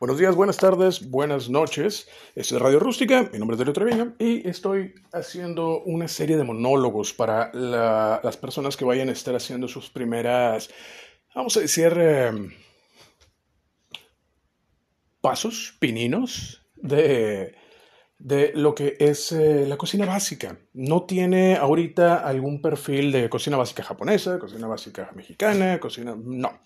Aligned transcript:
Buenos 0.00 0.16
días, 0.16 0.34
buenas 0.34 0.56
tardes, 0.56 1.10
buenas 1.10 1.50
noches. 1.50 2.08
Este 2.34 2.54
es 2.54 2.62
Radio 2.62 2.80
Rústica, 2.80 3.28
mi 3.34 3.38
nombre 3.38 3.54
es 3.54 3.58
Darío 3.58 3.74
Treviño 3.74 4.14
y 4.18 4.48
estoy 4.48 4.94
haciendo 5.12 5.82
una 5.82 6.08
serie 6.08 6.38
de 6.38 6.42
monólogos 6.42 7.12
para 7.12 7.52
las 7.52 8.38
personas 8.38 8.78
que 8.78 8.86
vayan 8.86 9.10
a 9.10 9.12
estar 9.12 9.36
haciendo 9.36 9.68
sus 9.68 9.90
primeras, 9.90 10.70
vamos 11.34 11.54
a 11.58 11.60
decir, 11.60 11.92
em, 11.98 12.50
pasos, 15.20 15.76
pininos 15.78 16.62
de, 16.76 17.54
de 18.18 18.52
lo 18.54 18.74
que 18.74 18.96
es 18.98 19.32
eh, 19.32 19.66
la 19.68 19.76
cocina 19.76 20.06
básica. 20.06 20.56
No 20.72 21.02
tiene 21.02 21.56
ahorita 21.56 22.26
algún 22.26 22.62
perfil 22.62 23.12
de 23.12 23.28
cocina 23.28 23.58
básica 23.58 23.82
japonesa, 23.82 24.38
cocina 24.38 24.66
básica 24.66 25.10
mexicana, 25.14 25.78
cocina... 25.78 26.16
No. 26.16 26.58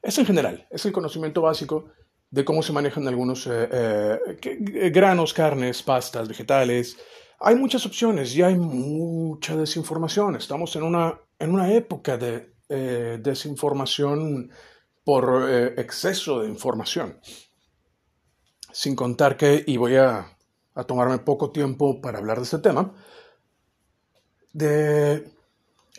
Es 0.00 0.18
en 0.18 0.26
general, 0.26 0.68
es 0.70 0.84
el 0.86 0.92
conocimiento 0.92 1.42
básico 1.42 1.86
de 2.34 2.44
cómo 2.44 2.64
se 2.64 2.72
manejan 2.72 3.06
algunos 3.06 3.46
eh, 3.46 3.68
eh, 3.70 4.90
granos, 4.90 5.32
carnes, 5.32 5.84
pastas, 5.84 6.26
vegetales. 6.26 6.96
Hay 7.38 7.54
muchas 7.54 7.86
opciones 7.86 8.34
y 8.34 8.42
hay 8.42 8.56
mucha 8.56 9.54
desinformación. 9.54 10.34
Estamos 10.34 10.74
en 10.74 10.82
una, 10.82 11.16
en 11.38 11.52
una 11.52 11.72
época 11.72 12.16
de 12.16 12.54
eh, 12.68 13.20
desinformación 13.22 14.50
por 15.04 15.48
exceso 15.78 16.40
de 16.40 16.48
información. 16.48 17.20
Sin 18.72 18.96
contar 18.96 19.36
que, 19.36 19.62
y 19.64 19.76
voy 19.76 19.94
a, 19.94 20.36
a 20.74 20.84
tomarme 20.84 21.18
poco 21.18 21.52
tiempo 21.52 22.00
para 22.00 22.18
hablar 22.18 22.38
de 22.38 22.44
este 22.44 22.58
tema, 22.58 22.92
de 24.52 25.30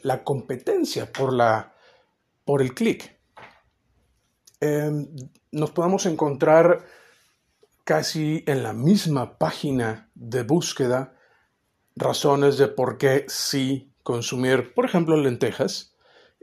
la 0.02 0.22
competencia 0.22 1.10
por, 1.14 1.32
la, 1.32 1.74
por 2.44 2.62
el 2.62 2.74
clic. 2.74 3.16
Em, 4.60 5.08
nos 5.56 5.72
podemos 5.72 6.06
encontrar 6.06 6.86
casi 7.86 8.44
en 8.46 8.62
la 8.62 8.74
misma 8.74 9.38
página 9.38 10.10
de 10.14 10.44
búsqueda 10.44 11.16
razones 11.96 12.58
de 12.58 12.68
por 12.68 12.98
qué 12.98 13.26
sí 13.30 13.94
consumir, 14.04 14.74
por 14.74 14.86
ejemplo, 14.86 15.16
lentejas 15.16 15.96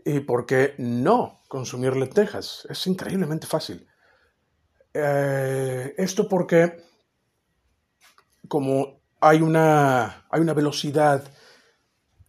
y 0.03 0.21
por 0.21 0.47
qué 0.47 0.75
no 0.79 1.43
consumir 1.49 1.95
lentejas. 1.95 2.67
Es 2.71 2.87
increíblemente 2.87 3.47
fácil. 3.47 3.87
Eh, 4.95 5.95
esto 5.99 6.27
porque 6.27 6.83
como 8.49 9.03
hay 9.21 9.43
una, 9.43 10.27
hay 10.31 10.41
una 10.41 10.55
velocidad 10.55 11.23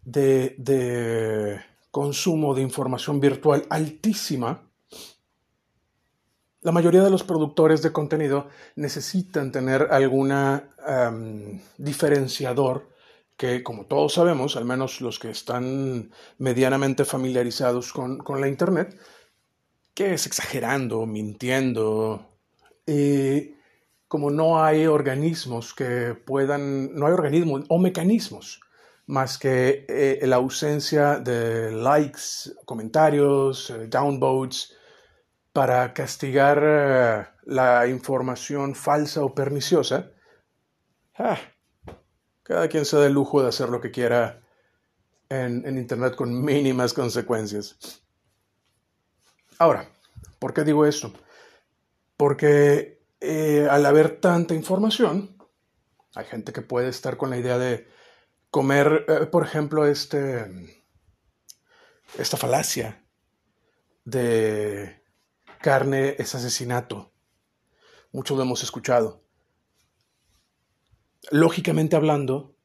de 0.03 1.61
consumo 1.91 2.53
de 2.53 2.61
información 2.61 3.21
virtual 3.21 3.65
altísima, 3.69 4.72
la 6.63 6.71
mayoría 6.71 7.03
de 7.03 7.09
los 7.09 7.23
productores 7.23 7.81
de 7.81 7.91
contenido 7.91 8.47
necesitan 8.75 9.51
tener 9.51 9.89
alguna 9.91 10.69
diferenciador 11.77 12.89
que, 13.37 13.63
como 13.63 13.85
todos 13.85 14.13
sabemos, 14.13 14.55
al 14.55 14.65
menos 14.65 15.01
los 15.01 15.19
que 15.19 15.29
están 15.29 16.11
medianamente 16.37 17.03
familiarizados 17.05 17.91
con, 17.91 18.41
la 18.41 18.47
Internet, 18.47 18.97
que 19.93 20.13
es 20.13 20.25
exagerando, 20.25 21.05
mintiendo, 21.05 22.29
y 22.85 23.55
como 24.07 24.31
no 24.31 24.63
hay 24.63 24.87
organismos 24.87 25.73
que 25.73 26.15
puedan, 26.15 26.93
no 26.95 27.07
hay 27.07 27.13
organismos 27.13 27.65
o 27.69 27.79
mecanismos 27.79 28.61
más 29.05 29.37
que 29.37 29.85
eh, 29.89 30.19
la 30.25 30.37
ausencia 30.37 31.19
de 31.19 31.71
likes, 31.71 32.53
comentarios, 32.65 33.69
eh, 33.69 33.87
downvotes, 33.87 34.73
para 35.53 35.93
castigar 35.93 36.61
eh, 36.63 37.27
la 37.45 37.87
información 37.87 38.73
falsa 38.73 39.23
o 39.23 39.35
perniciosa, 39.35 40.11
ah, 41.17 41.37
cada 42.41 42.67
quien 42.67 42.85
se 42.85 42.97
da 42.97 43.05
el 43.05 43.13
lujo 43.13 43.41
de 43.41 43.49
hacer 43.49 43.69
lo 43.69 43.79
que 43.79 43.91
quiera 43.91 44.41
en, 45.29 45.77
Internet 45.77 46.15
con 46.15 46.43
mínimas 46.43 46.93
consecuencias. 46.93 48.03
Ahora, 49.59 49.87
¿por 50.39 50.53
qué 50.53 50.63
digo 50.63 50.85
esto? 50.85 51.13
Porque 52.17 53.01
eh, 53.21 53.67
al 53.69 53.85
haber 53.85 54.19
tanta 54.19 54.55
información, 54.55 55.37
hay 56.15 56.25
gente 56.25 56.51
que 56.51 56.61
puede 56.61 56.89
estar 56.89 57.15
con 57.17 57.29
la 57.29 57.37
idea 57.37 57.57
de 57.57 57.87
comer, 58.49 59.05
eh, 59.07 59.25
por 59.27 59.43
ejemplo, 59.43 59.85
este, 59.85 60.45
esta 62.17 62.37
falacia 62.37 63.03
de 64.03 65.02
carne 65.63 66.17
es 66.19 66.35
asesinato. 66.35 67.13
Muchos 68.11 68.37
lo 68.37 68.43
hemos 68.43 68.61
escuchado. 68.61 69.23
Lógicamente 71.31 71.95
hablando, 71.95 72.57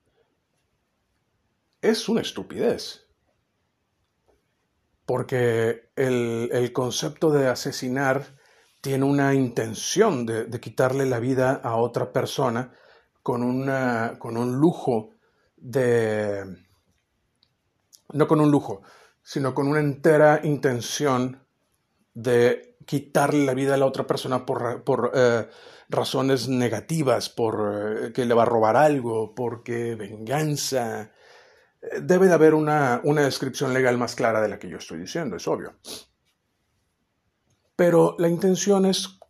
es 1.80 2.08
una 2.08 2.20
estupidez. 2.20 3.06
Porque 5.06 5.90
el, 5.94 6.72
concepto 6.74 7.30
de 7.30 7.46
asesinar 7.46 8.36
tiene 8.82 9.04
una 9.04 9.32
intención 9.32 10.26
de, 10.26 10.60
quitarle 10.60 11.06
la 11.06 11.20
vida 11.20 11.52
a 11.52 11.76
otra 11.76 12.12
persona 12.12 12.74
con, 13.22 13.42
una, 13.44 14.16
con 14.18 14.36
un 14.36 14.56
lujo 14.56 15.14
de... 15.56 16.44
No 18.12 18.26
con 18.26 18.40
un 18.40 18.50
lujo, 18.50 18.82
sino 19.22 19.54
con 19.54 19.68
una 19.68 19.80
entera 19.80 20.40
intención 20.42 21.46
de 22.14 22.67
quitarle 22.88 23.44
la 23.44 23.52
vida 23.52 23.74
a 23.74 23.76
la 23.76 23.84
otra 23.84 24.06
persona 24.06 24.46
por, 24.46 25.12
eh, 25.14 25.46
razones 25.90 26.48
negativas, 26.48 27.28
por 27.28 28.06
eh, 28.06 28.12
que 28.14 28.24
le 28.24 28.32
va 28.32 28.44
a 28.44 28.46
robar 28.46 28.76
algo, 28.76 29.34
porque 29.34 29.94
venganza. 29.94 31.12
Eh, 31.82 32.00
debe 32.00 32.28
de 32.28 32.34
haber 32.34 32.54
una, 32.54 33.02
descripción 33.02 33.74
legal 33.74 33.98
más 33.98 34.14
clara 34.14 34.40
de 34.40 34.48
la 34.48 34.58
que 34.58 34.70
yo 34.70 34.78
estoy 34.78 35.00
diciendo, 35.00 35.36
es 35.36 35.46
obvio. 35.46 35.76
Pero 37.76 38.16
la 38.18 38.28
intención 38.28 38.86
es, 38.86 39.20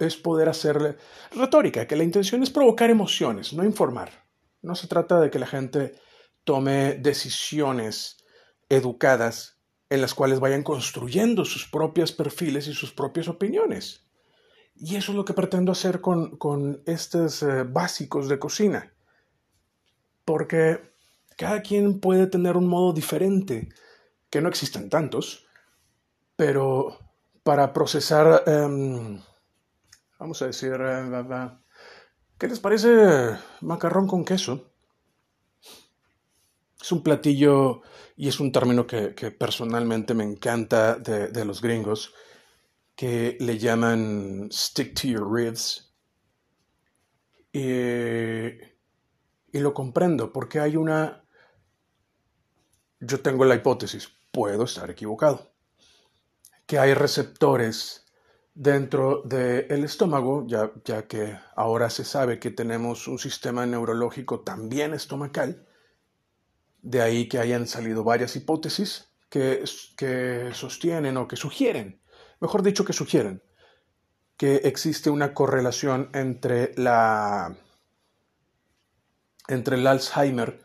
es 0.00 0.16
poder 0.16 0.48
hacer 0.48 0.98
retórica, 1.30 1.86
que 1.86 1.94
la 1.94 2.02
intención 2.02 2.42
es 2.42 2.50
provocar 2.50 2.90
emociones, 2.90 3.52
no 3.52 3.62
informar. 3.62 4.10
No 4.60 4.74
se 4.74 4.88
trata 4.88 5.20
de 5.20 5.30
que 5.30 5.38
la 5.38 5.46
gente 5.46 5.94
tome 6.42 6.94
decisiones 6.94 8.16
educadas 8.68 9.57
en 9.90 10.00
las 10.00 10.14
cuales 10.14 10.40
vayan 10.40 10.62
construyendo 10.62 11.44
sus 11.44 11.66
propios 11.66 12.12
perfiles 12.12 12.66
y 12.68 12.74
sus 12.74 12.92
propias 12.92 13.28
opiniones. 13.28 14.04
Y 14.76 14.96
eso 14.96 15.12
es 15.12 15.16
lo 15.16 15.24
que 15.24 15.34
pretendo 15.34 15.72
hacer 15.72 16.00
con, 16.00 16.82
estos 16.86 17.42
eh, 17.42 17.64
básicos 17.64 18.28
de 18.28 18.38
cocina. 18.38 18.92
Porque 20.24 20.92
cada 21.36 21.62
quien 21.62 22.00
puede 22.00 22.26
tener 22.26 22.56
un 22.56 22.68
modo 22.68 22.92
diferente, 22.92 23.70
que 24.30 24.40
no 24.40 24.48
existen 24.48 24.90
tantos, 24.90 25.46
pero 26.36 26.98
para 27.42 27.72
procesar, 27.72 28.42
em, 28.46 29.20
vamos 30.18 30.42
a 30.42 30.46
decir, 30.46 30.74
eh, 30.78 31.50
¿qué 32.38 32.46
les 32.46 32.60
parece 32.60 33.38
macarrón 33.62 34.06
con 34.06 34.24
queso? 34.24 34.70
Es 36.80 36.92
un 36.92 37.02
platillo 37.02 37.82
y 38.16 38.28
es 38.28 38.38
un 38.40 38.52
término 38.52 38.86
que, 38.86 39.10
personalmente 39.30 40.14
me 40.14 40.24
encanta 40.24 40.96
de, 40.96 41.44
los 41.44 41.60
gringos, 41.60 42.14
que 42.94 43.36
le 43.40 43.58
llaman 43.58 44.48
stick 44.52 44.94
to 44.94 45.08
your 45.08 45.32
ribs. 45.32 45.92
Y, 47.52 48.50
lo 49.52 49.74
comprendo 49.74 50.32
porque 50.32 50.60
hay 50.60 50.76
una... 50.76 51.24
Yo 53.00 53.20
tengo 53.20 53.44
la 53.44 53.54
hipótesis, 53.56 54.08
puedo 54.32 54.64
estar 54.64 54.90
equivocado, 54.90 55.52
que 56.66 56.78
hay 56.78 56.94
receptores 56.94 58.04
dentro 58.54 59.22
del 59.22 59.84
estómago, 59.84 60.44
ya, 60.48 60.72
ya 60.84 61.06
que 61.06 61.38
ahora 61.54 61.90
se 61.90 62.04
sabe 62.04 62.40
que 62.40 62.50
tenemos 62.50 63.06
un 63.06 63.20
sistema 63.20 63.66
neurológico 63.66 64.40
también 64.40 64.94
estomacal, 64.94 65.67
de 66.82 67.02
ahí 67.02 67.28
que 67.28 67.38
hayan 67.38 67.66
salido 67.66 68.04
varias 68.04 68.36
hipótesis 68.36 69.10
que, 69.28 69.64
que 69.96 70.50
sostienen 70.52 71.16
o 71.16 71.28
que 71.28 71.36
sugieren, 71.36 72.00
mejor 72.40 72.62
dicho 72.62 72.84
que 72.84 72.92
sugieren, 72.92 73.42
que 74.36 74.56
existe 74.56 75.10
una 75.10 75.34
correlación 75.34 76.10
entre 76.14 76.72
la 76.76 77.56
entre 79.48 79.76
el 79.76 79.86
Alzheimer 79.86 80.60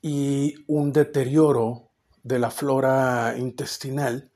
y 0.00 0.54
un 0.68 0.92
deterioro 0.92 1.90
de 2.22 2.38
la 2.38 2.50
flora 2.50 3.34
intestinal 3.36 4.30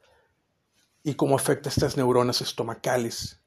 y 1.02 1.14
cómo 1.14 1.36
afecta 1.36 1.68
a 1.68 1.72
estas 1.72 1.96
neuronas 1.96 2.40
estomacales. 2.40 3.40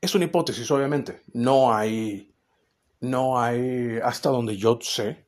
Es 0.00 0.14
una 0.14 0.24
hipótesis, 0.24 0.70
obviamente. 0.70 1.22
No 1.32 1.72
hay, 1.72 2.34
no 3.00 3.40
hay, 3.40 3.98
hasta 4.02 4.30
donde 4.30 4.56
yo 4.56 4.78
sé, 4.82 5.24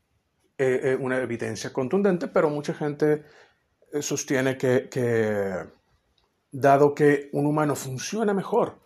eh, 0.56 0.80
eh, 0.84 0.96
una 1.00 1.18
evidencia 1.18 1.72
contundente, 1.72 2.28
pero 2.28 2.48
mucha 2.48 2.74
gente 2.74 3.24
eh, 3.92 4.02
sostiene 4.02 4.56
que, 4.56 4.88
dado 6.52 6.94
que 6.94 7.28
un 7.32 7.46
humano 7.46 7.74
funciona 7.74 8.32
mejor 8.32 8.78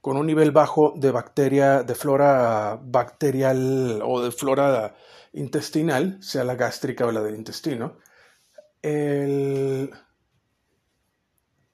con 0.00 0.16
un 0.16 0.26
nivel 0.26 0.50
bajo 0.50 0.94
de 0.96 1.10
bacteria, 1.10 1.82
de 1.82 1.94
flora 1.94 2.80
bacterial 2.82 4.00
o 4.02 4.22
de 4.22 4.30
flora 4.30 4.96
intestinal, 5.34 6.16
sea 6.22 6.44
la 6.44 6.54
gástrica 6.54 7.04
o 7.04 7.12
la 7.12 7.20
del 7.22 7.34
intestino, 7.34 7.98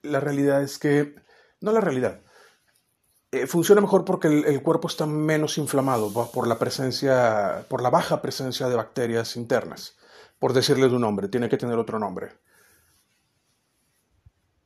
la 0.03 0.21
realidad 0.21 0.63
es 0.63 0.79
que, 0.81 1.15
no 1.61 1.71
la 1.71 1.81
realidad, 1.81 2.24
eh, 3.35 3.47
funciona 3.47 3.81
mejor 3.81 4.05
porque 4.05 4.29
el, 4.29 4.63
cuerpo 4.63 4.89
está 4.89 5.07
menos 5.07 5.59
inflamado 5.59 6.13
por 6.31 6.47
la 6.47 6.59
presencia, 6.59 7.67
por 7.69 7.83
la 7.83 7.91
baja 7.91 8.23
presencia 8.23 8.69
de 8.69 8.77
bacterias 8.77 9.37
internas, 9.37 9.97
por 10.39 10.53
decirles 10.53 10.93
un 10.93 11.01
nombre, 11.01 11.29
tiene 11.29 11.49
que 11.49 11.57
tener 11.57 11.77
otro 11.79 11.99
nombre. 11.99 12.29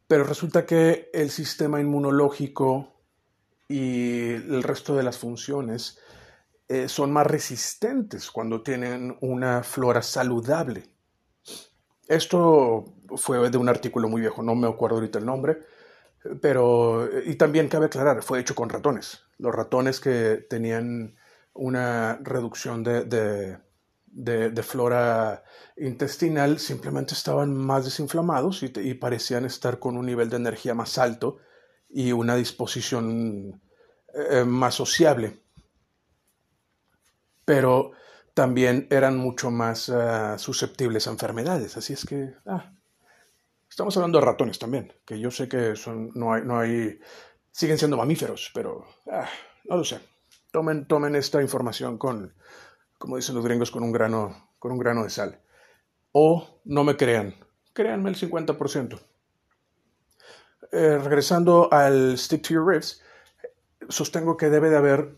Pero 0.06 0.24
resulta 0.24 0.66
que 0.66 1.10
el 1.12 1.30
sistema 1.30 1.80
inmunológico 1.80 2.94
y 3.68 4.30
el 4.30 4.62
resto 4.62 4.96
de 4.96 5.02
las 5.02 5.18
funciones 5.18 5.98
eh, 6.68 6.88
son 6.88 7.12
más 7.12 7.26
resistentes 7.26 8.30
cuando 8.30 8.62
tienen 8.62 9.16
una 9.20 9.62
flora 9.62 10.02
saludable. 10.02 10.84
Esto 12.06 12.84
fue 13.16 13.50
de 13.50 13.58
un 13.58 13.68
artículo 13.68 14.08
muy 14.08 14.20
viejo, 14.20 14.42
no 14.42 14.54
me 14.54 14.68
acuerdo 14.68 14.96
ahorita 14.96 15.18
el 15.18 15.26
nombre, 15.26 15.58
pero, 16.40 17.08
y 17.24 17.34
también 17.36 17.68
cabe 17.68 17.86
aclarar, 17.86 18.22
fue 18.22 18.40
hecho 18.40 18.54
con 18.54 18.68
ratones. 18.68 19.20
Los 19.38 19.54
ratones 19.54 20.00
que 20.00 20.46
tenían 20.48 21.16
una 21.54 22.18
reducción 22.22 22.82
de, 22.84 23.04
de, 24.06 24.62
flora 24.62 25.44
intestinal 25.76 26.58
simplemente 26.58 27.14
estaban 27.14 27.54
más 27.54 27.84
desinflamados 27.84 28.62
y, 28.62 28.94
parecían 28.94 29.44
estar 29.44 29.78
con 29.78 29.96
un 29.96 30.06
nivel 30.06 30.30
de 30.30 30.36
energía 30.36 30.74
más 30.74 30.98
alto 30.98 31.38
y 31.88 32.12
una 32.12 32.36
disposición 32.36 33.60
eh, 34.14 34.44
más 34.44 34.74
sociable. 34.74 35.40
Pero 37.44 37.92
también 38.34 38.86
eran 38.90 39.16
mucho 39.16 39.50
más 39.50 39.88
ah, 39.88 40.38
susceptibles 40.38 41.06
a 41.06 41.10
enfermedades. 41.10 41.76
Así 41.76 41.92
es 41.92 42.04
que, 42.04 42.34
ah, 42.46 42.72
Estamos 43.68 43.96
hablando 43.96 44.18
de 44.18 44.24
ratones 44.24 44.58
también, 44.58 44.92
que 45.04 45.20
yo 45.20 45.30
sé 45.30 45.48
que 45.48 45.76
son, 45.76 46.10
no 46.14 46.32
hay, 46.32 46.42
no 46.42 46.58
hay, 46.58 46.98
siguen 47.52 47.78
siendo 47.78 47.96
mamíferos, 47.96 48.50
pero 48.54 48.86
ah, 49.10 49.28
no 49.64 49.76
lo 49.76 49.84
sé. 49.84 50.00
Tomen, 50.50 50.86
tomen 50.86 51.14
esta 51.14 51.42
información 51.42 51.98
con, 51.98 52.34
como 52.98 53.16
dicen 53.16 53.34
los 53.34 53.44
gringos, 53.44 53.70
con 53.70 53.82
un 53.82 53.92
grano, 53.92 54.50
con 54.58 54.72
un 54.72 54.78
grano 54.78 55.04
de 55.04 55.10
sal. 55.10 55.40
O 56.12 56.60
no 56.64 56.84
me 56.84 56.96
crean, 56.96 57.34
créanme 57.74 58.10
el 58.10 58.16
50%. 58.16 58.98
Eh, 60.72 60.98
regresando 60.98 61.72
al 61.72 62.18
stick 62.18 62.42
to 62.42 62.54
your 62.54 62.66
ribs, 62.66 63.02
sostengo 63.88 64.36
que 64.36 64.50
debe 64.50 64.70
de 64.70 64.76
haber 64.76 65.16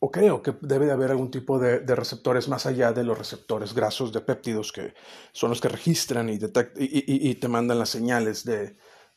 o 0.00 0.10
creo 0.10 0.42
que 0.42 0.54
debe 0.60 0.86
de 0.86 0.92
haber 0.92 1.10
algún 1.10 1.30
tipo 1.30 1.58
de, 1.58 1.80
receptores 1.94 2.48
más 2.48 2.66
allá 2.66 2.92
de 2.92 3.02
los 3.04 3.18
receptores 3.18 3.74
grasos 3.74 4.12
de 4.12 4.20
péptidos 4.20 4.70
que 4.72 4.94
son 5.32 5.50
los 5.50 5.60
que 5.60 5.68
registran 5.68 6.28
y, 6.28 6.38
y, 6.76 7.34
te 7.34 7.48
mandan 7.48 7.78
las 7.78 7.88
señales 7.90 8.44
de, 8.44 8.76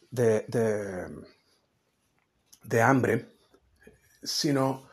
de, 0.10 1.22
hambre, 2.82 3.30
sino 4.24 4.90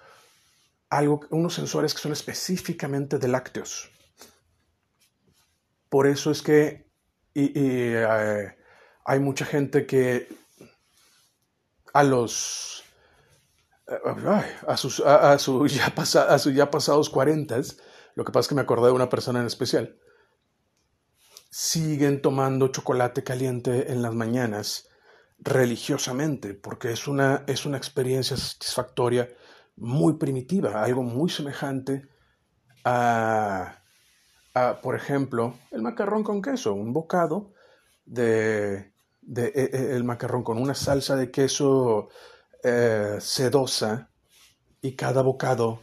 algo, 0.91 1.21
unos 1.31 1.55
sensores 1.55 1.95
que 1.95 2.01
son 2.01 2.13
específicamente 2.13 3.19
de 3.19 3.29
lácteos. 3.29 3.91
Por 5.89 6.07
eso 6.07 6.31
es 6.31 6.43
que 6.43 6.87
eh, 7.35 8.55
hay 9.07 9.21
mucha 9.21 9.47
gente 9.47 9.87
que 9.87 10.29
a 11.95 12.03
los 12.03 12.85
a 14.67 14.77
sus, 14.77 15.01
a, 15.01 15.37
ya 15.69 15.93
a 16.29 16.39
sus 16.39 16.55
ya 16.55 16.71
pasados 16.71 17.11
40, 17.11 17.61
lo 18.15 18.25
que 18.25 18.33
pasa 18.33 18.41
es 18.41 18.49
que 18.49 18.55
me 18.55 18.61
acordé 18.61 18.87
de 18.87 18.93
una 18.93 19.09
persona 19.09 19.41
en 19.41 19.47
especial, 19.47 19.99
siguen 21.51 22.21
tomando 22.21 22.69
chocolate 22.69 23.25
caliente 23.25 23.91
en 23.91 24.03
las 24.03 24.15
mañanas 24.15 24.89
religiosamente, 25.39 26.55
porque 26.55 26.93
es 26.93 27.09
una, 27.09 27.45
es 27.47 27.65
una 27.65 27.79
experiencia 27.79 28.37
satisfactoria 28.37 29.29
muy 29.77 30.15
primitiva, 30.15 30.83
algo 30.83 31.03
muy 31.03 31.31
semejante 31.31 32.09
a, 32.85 33.83
a 34.55 34.81
por 34.83 34.97
ejemplo, 34.97 35.55
el 35.71 35.83
macarrón 35.83 36.25
con 36.25 36.43
queso, 36.43 36.75
un 36.75 36.93
bocado 36.93 37.53
de, 38.05 38.93
de, 39.23 39.47
e, 39.55 39.71
e, 39.73 39.97
el 39.97 40.05
macarrón 40.05 40.43
con 40.43 40.59
una 40.59 40.75
salsa 40.75 41.15
de 41.17 41.31
queso 41.31 42.09
eh, 42.63 43.19
sedosa 43.21 44.11
y 44.83 44.93
cada 44.93 45.23
bocado 45.23 45.81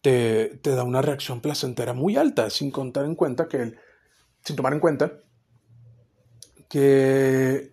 te, 0.00 0.58
da 0.62 0.82
una 0.82 1.00
reacción 1.00 1.40
placentera 1.40 1.92
muy 1.92 2.16
alta, 2.16 2.50
sin 2.50 2.70
contar 2.70 3.04
en 3.04 3.14
cuenta 3.14 3.48
que, 3.48 3.74
sin 4.44 4.56
tomar 4.56 4.72
en 4.72 4.80
cuenta 4.80 5.12
que 6.68 7.72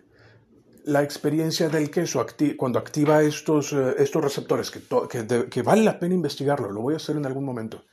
la 0.84 1.02
experiencia 1.02 1.68
del 1.68 1.90
queso 1.90 2.24
cuando 2.56 2.78
activa 2.78 3.22
estos, 3.22 3.72
eh, 3.72 3.94
estos 3.98 4.22
receptores, 4.22 4.70
que, 4.70 5.48
que, 5.50 5.62
vale 5.62 5.82
la 5.82 5.98
pena 5.98 6.14
investigarlo, 6.14 6.70
lo 6.70 6.80
voy 6.80 6.94
a 6.94 6.98
hacer 6.98 7.16
en 7.16 7.26
algún 7.26 7.44
momento, 7.44 7.84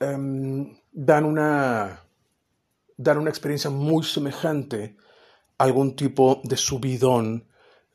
em, 0.00 0.76
dan, 0.92 1.24
una, 1.24 2.00
dan 2.96 3.18
una 3.18 3.30
experiencia 3.30 3.70
muy 3.70 4.04
semejante 4.04 4.96
a 5.58 5.64
algún 5.64 5.96
tipo 5.96 6.40
de 6.44 6.56
subidón 6.56 7.48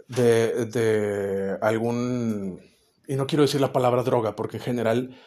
de, 0.08 1.58
algún, 1.62 2.62
y 3.08 3.16
no 3.16 3.28
quiero 3.28 3.44
decir 3.44 3.62
la 3.62 3.74
palabra 3.74 4.04
droga, 4.04 4.36
porque 4.36 4.58
en 4.58 4.64
general 4.64 5.18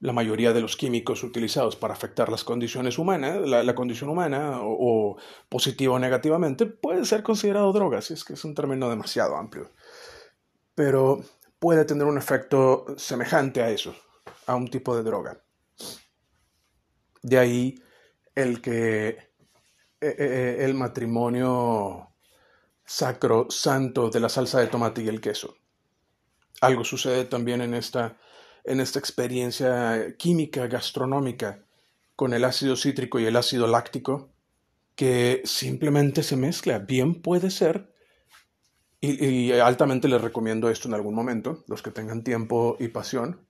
la 0.00 0.12
mayoría 0.12 0.52
de 0.52 0.62
los 0.62 0.76
químicos 0.76 1.22
utilizados 1.22 1.76
para 1.76 1.92
afectar 1.92 2.30
las 2.30 2.42
condiciones 2.42 2.98
humanas, 2.98 3.46
la, 3.46 3.74
condición 3.74 4.08
humana, 4.08 4.60
o, 4.62 5.18
positiva 5.48 5.94
o 5.94 5.98
negativamente, 5.98 6.66
puede 6.66 7.04
ser 7.04 7.22
considerado 7.22 7.72
droga, 7.72 8.00
si 8.00 8.14
es 8.14 8.24
que 8.24 8.32
es 8.32 8.44
un 8.44 8.54
término 8.54 8.88
demasiado 8.88 9.36
amplio. 9.36 9.70
Pero 10.74 11.22
puede 11.58 11.84
tener 11.84 12.06
un 12.06 12.16
efecto 12.16 12.86
semejante 12.96 13.62
a 13.62 13.70
eso, 13.70 13.94
a 14.46 14.54
un 14.54 14.68
tipo 14.68 14.96
de 14.96 15.02
droga. 15.02 15.42
De 17.22 17.38
ahí 17.38 17.74
el 18.34 18.62
que 18.62 19.08
eh, 19.08 19.18
eh, 20.00 20.16
eh, 20.18 20.64
el 20.64 20.72
matrimonio 20.72 22.09
sacro 22.90 23.46
santo 23.50 24.10
de 24.10 24.18
la 24.18 24.28
salsa 24.28 24.58
de 24.58 24.66
tomate 24.66 25.02
y 25.02 25.08
el 25.08 25.20
queso. 25.20 25.54
Algo 26.60 26.82
sucede 26.82 27.24
también 27.24 27.60
en 27.60 27.74
esta, 27.74 28.18
en 28.64 28.80
esta 28.80 28.98
experiencia 28.98 30.16
química 30.18 30.66
gastronómica 30.66 31.64
con 32.16 32.34
el 32.34 32.44
ácido 32.44 32.74
cítrico 32.74 33.20
y 33.20 33.26
el 33.26 33.36
ácido 33.36 33.68
láctico 33.68 34.32
que 34.96 35.40
simplemente 35.44 36.24
se 36.24 36.36
mezcla. 36.36 36.80
Bien 36.80 37.22
puede 37.22 37.52
ser, 37.52 37.94
y, 39.00 39.24
y 39.24 39.52
altamente 39.52 40.08
les 40.08 40.20
recomiendo 40.20 40.68
esto 40.68 40.88
en 40.88 40.94
algún 40.94 41.14
momento, 41.14 41.64
los 41.68 41.82
que 41.82 41.92
tengan 41.92 42.24
tiempo 42.24 42.76
y 42.80 42.88
pasión, 42.88 43.46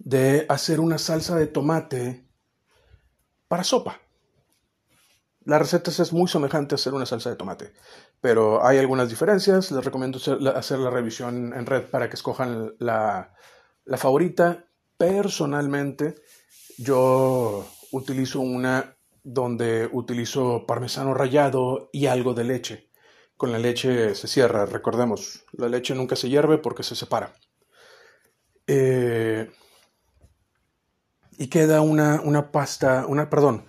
de 0.00 0.44
hacer 0.50 0.80
una 0.80 0.98
salsa 0.98 1.34
de 1.34 1.46
tomate 1.46 2.28
para 3.48 3.64
sopa. 3.64 4.03
La 5.44 5.58
receta 5.58 5.90
es 5.90 6.12
muy 6.12 6.26
semejante 6.26 6.74
a 6.74 6.76
hacer 6.76 6.94
una 6.94 7.04
salsa 7.04 7.28
de 7.28 7.36
tomate, 7.36 7.74
pero 8.20 8.64
hay 8.64 8.78
algunas 8.78 9.10
diferencias. 9.10 9.70
Les 9.72 9.84
recomiendo 9.84 10.18
hacer 10.54 10.78
la 10.78 10.90
revisión 10.90 11.52
en 11.52 11.66
red 11.66 11.82
para 11.82 12.08
que 12.08 12.16
escojan 12.16 12.74
la, 12.78 13.34
favorita. 13.96 14.64
Personalmente, 14.96 16.14
yo 16.78 17.68
utilizo 17.92 18.40
una 18.40 18.96
donde 19.22 19.88
utilizo 19.92 20.64
parmesano 20.66 21.12
rallado 21.12 21.90
y 21.92 22.06
algo 22.06 22.32
de 22.32 22.44
leche. 22.44 22.90
Con 23.36 23.52
la 23.52 23.58
leche 23.58 24.14
se 24.14 24.28
cierra, 24.28 24.64
recordemos, 24.64 25.44
la 25.52 25.68
leche 25.68 25.94
nunca 25.94 26.16
se 26.16 26.30
hierve 26.30 26.56
porque 26.56 26.82
se 26.84 26.96
separa. 26.96 27.34
Eh, 28.66 29.50
y 31.36 31.48
queda 31.48 31.82
una, 31.82 32.20
una 32.22 32.50
pasta, 32.50 33.04
una, 33.06 33.28
perdón, 33.28 33.66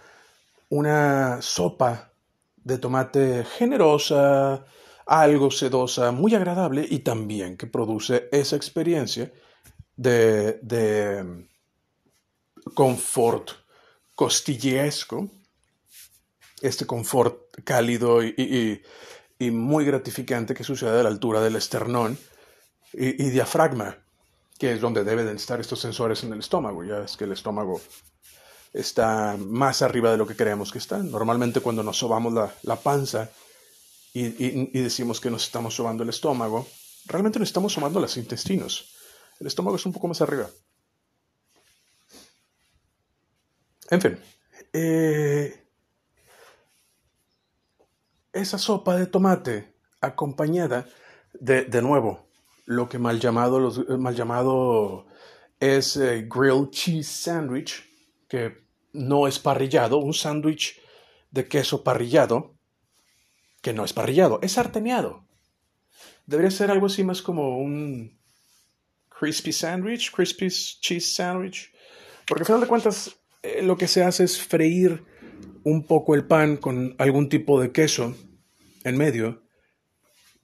una 0.69 1.41
sopa 1.41 2.12
de 2.55 2.77
tomate 2.77 3.45
generosa, 3.45 4.65
algo 5.05 5.51
sedosa, 5.51 6.12
muy 6.12 6.34
agradable 6.34 6.86
y 6.89 7.00
también 7.00 7.57
que 7.57 7.67
produce 7.67 8.27
esa 8.31 8.55
experiencia 8.55 9.31
de, 9.95 10.60
de 10.62 11.48
confort 12.74 13.51
costillesco, 14.15 15.29
este 16.62 16.86
confort 16.86 17.62
cálido 17.63 18.24
y, 18.24 18.81
muy 19.51 19.86
gratificante 19.86 20.55
que 20.55 20.63
sucede 20.63 21.00
a 21.00 21.03
la 21.03 21.10
altura 21.10 21.41
del 21.41 21.57
esternón 21.57 22.17
y, 22.93 23.24
y 23.24 23.29
diafragma, 23.29 23.98
que 24.57 24.72
es 24.72 24.81
donde 24.81 25.03
deben 25.03 25.27
estar 25.27 25.60
estos 25.60 25.81
sensores 25.81 26.24
en 26.24 26.34
el 26.34 26.39
estómago. 26.39 26.84
Ya 26.84 27.00
es 27.00 27.15
que 27.17 27.25
el 27.25 27.34
estómago 27.34 27.79
está 28.75 29.38
más 29.38 29.82
arriba 29.82 30.12
de 30.12 30.17
lo 30.17 30.27
que 30.27 30.36
creemos 30.36 30.72
que 30.72 30.79
está. 30.79 30.98
Normalmente 31.00 31.62
cuando 31.62 31.82
nos 31.82 31.98
sobamos 31.98 32.34
la, 32.62 32.75
panza, 32.75 33.29
y, 34.13 34.82
decimos 34.82 35.20
que 35.20 35.32
nos 35.32 35.46
estamos 35.46 35.74
sobando 35.74 36.03
el 36.03 36.10
estómago, 36.10 36.67
realmente 37.05 37.39
nos 37.39 37.50
estamos 37.50 37.74
sobando 37.74 38.00
los 38.00 38.17
intestinos. 38.17 38.94
El 39.39 39.48
estómago 39.48 39.77
es 39.77 39.86
un 39.86 39.94
poco 39.94 40.08
más 40.08 40.22
arriba. 40.22 40.50
En 43.89 44.01
fin, 44.01 44.20
eh, 44.74 45.67
esa 48.34 48.58
sopa 48.58 48.98
de 48.98 49.05
tomate 49.05 49.75
acompañada 50.01 50.86
de, 51.34 51.65
de 51.65 51.82
nuevo, 51.82 52.27
lo 52.65 52.89
que 52.89 52.98
mal 52.98 53.20
llamado, 53.20 53.60
los, 53.60 53.77
eh, 53.77 53.98
mal 53.98 54.15
llamado 54.15 55.05
es 55.60 55.98
eh, 55.98 56.27
grilled 56.27 56.72
cheese 56.72 57.08
sandwich, 57.08 57.88
que 58.27 58.64
no 58.96 59.28
es 59.28 59.40
parrillado, 59.40 59.98
un 59.98 60.14
sándwich 60.14 60.80
de 61.32 61.48
queso 61.48 61.84
parrillado, 61.84 62.56
que 63.62 63.74
no 63.74 63.84
es 63.84 63.94
parrillado, 63.94 64.40
es 64.42 64.54
sarteneado. 64.54 65.25
Debería 66.25 66.52
ser 66.52 66.72
algo 66.72 66.88
así 66.88 67.04
más 67.04 67.22
como 67.22 67.60
un 67.60 68.18
crispy 69.10 69.52
sandwich, 69.52 70.12
crispy 70.12 70.48
cheese 70.50 71.16
sandwich, 71.16 71.72
porque 72.28 72.42
al 72.42 72.46
final 72.46 72.62
de 72.62 72.68
cuentas 72.68 73.16
eh, 73.44 73.62
lo 73.62 73.78
que 73.78 73.88
se 73.88 74.04
hace 74.04 74.24
es 74.24 74.42
freír 74.42 75.04
un 75.64 75.84
poco 75.84 76.16
el 76.16 76.25
pan 76.25 76.58
con 76.58 76.96
algún 76.98 77.30
tipo 77.30 77.60
de 77.60 77.72
queso 77.72 78.16
en 78.84 78.98
medio 78.98 79.44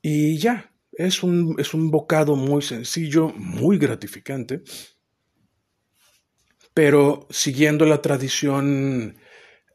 y 0.02 0.38
ya, 0.38 0.72
es 0.94 1.24
un, 1.24 1.56
es 1.60 1.74
un 1.74 1.92
bocado 1.92 2.36
muy 2.36 2.62
sencillo, 2.62 3.30
muy 3.36 3.78
gratificante, 3.78 4.64
pero 6.74 7.28
siguiendo 7.30 7.86
la 7.86 8.02
tradición 8.02 9.18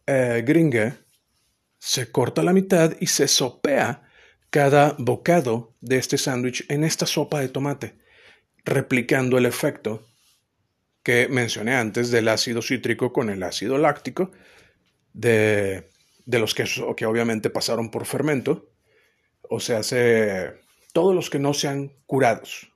eh, 0.06 0.42
gringa, 0.46 0.96
se 1.78 2.10
corta 2.10 2.42
la 2.42 2.52
mitad 2.52 2.96
y 3.00 3.06
se 3.06 3.28
sopea 3.28 4.08
cada 4.50 4.94
bocado 4.98 5.74
de 5.80 5.98
este 5.98 6.18
sándwich 6.18 6.64
en 6.68 6.84
esta 6.84 7.06
sopa 7.06 7.40
de 7.40 7.48
tomate, 7.48 7.98
replicando 8.64 9.38
el 9.38 9.46
efecto 9.46 10.06
que 11.02 11.28
mencioné 11.28 11.76
antes 11.76 12.10
del 12.10 12.28
ácido 12.28 12.62
cítrico 12.62 13.12
con 13.12 13.30
el 13.30 13.42
ácido 13.42 13.78
láctico 13.78 14.32
de, 15.12 15.88
de 16.24 16.38
los 16.38 16.54
quesos 16.54 16.94
que 16.96 17.06
obviamente 17.06 17.50
pasaron 17.50 17.90
por 17.90 18.06
fermento, 18.06 18.70
o 19.48 19.60
sea, 19.60 19.82
se, 19.82 20.54
todos 20.92 21.14
los 21.14 21.30
que 21.30 21.38
no 21.38 21.54
sean 21.54 21.92
curados. 22.06 22.72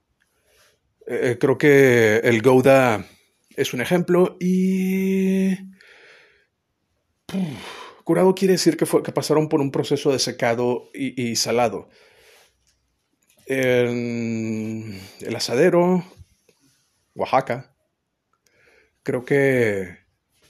Eh, 1.07 1.39
creo 1.41 1.59
que 1.59 2.19
el 2.19 2.43
Gouda 2.43 3.05
es 3.61 3.75
un 3.75 3.81
ejemplo 3.81 4.37
y... 4.41 5.57
curado 8.05 8.35
quiere 8.35 8.53
decir 8.53 8.77
que, 8.77 8.87
fue, 8.87 9.03
que 9.03 9.13
pasaron 9.13 9.49
por 9.49 9.61
un 9.61 9.71
proceso 9.71 10.11
de 10.13 10.19
secado 10.19 10.91
y, 10.95 11.37
salado. 11.37 11.89
El, 13.47 14.99
el, 15.21 15.37
asadero, 15.37 16.05
Oaxaca. 17.15 17.75
Creo 19.03 19.25
que 19.25 19.99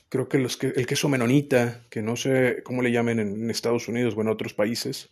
creo 0.09 0.29
que, 0.29 0.39
los 0.39 0.57
que 0.57 0.69
el 0.69 0.87
queso 0.87 1.09
menonita, 1.09 1.83
que 1.89 2.03
no 2.03 2.17
sé 2.17 2.63
cómo 2.65 2.83
le 2.83 2.93
llamen 2.93 3.21
en, 3.21 3.45
en 3.45 3.51
Estados 3.51 3.89
Unidos 3.89 4.15
o 4.17 4.21
en 4.21 4.29
otros 4.29 4.55
países, 4.55 5.09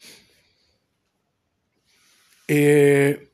eh, 2.48 3.28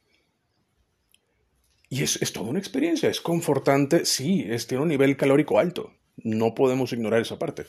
y 1.89 2.03
es, 2.03 2.21
es, 2.23 2.33
toda 2.33 2.51
una 2.51 2.59
experiencia, 2.59 3.09
es 3.09 3.21
confortante, 3.21 4.05
sí, 4.05 4.45
es, 4.49 4.67
tiene 4.67 4.83
un 4.83 4.89
nivel 4.89 5.17
calórico 5.17 5.59
alto, 5.59 5.93
no 6.17 6.55
podemos 6.55 6.93
ignorar 6.93 7.21
esa 7.21 7.39
parte. 7.39 7.67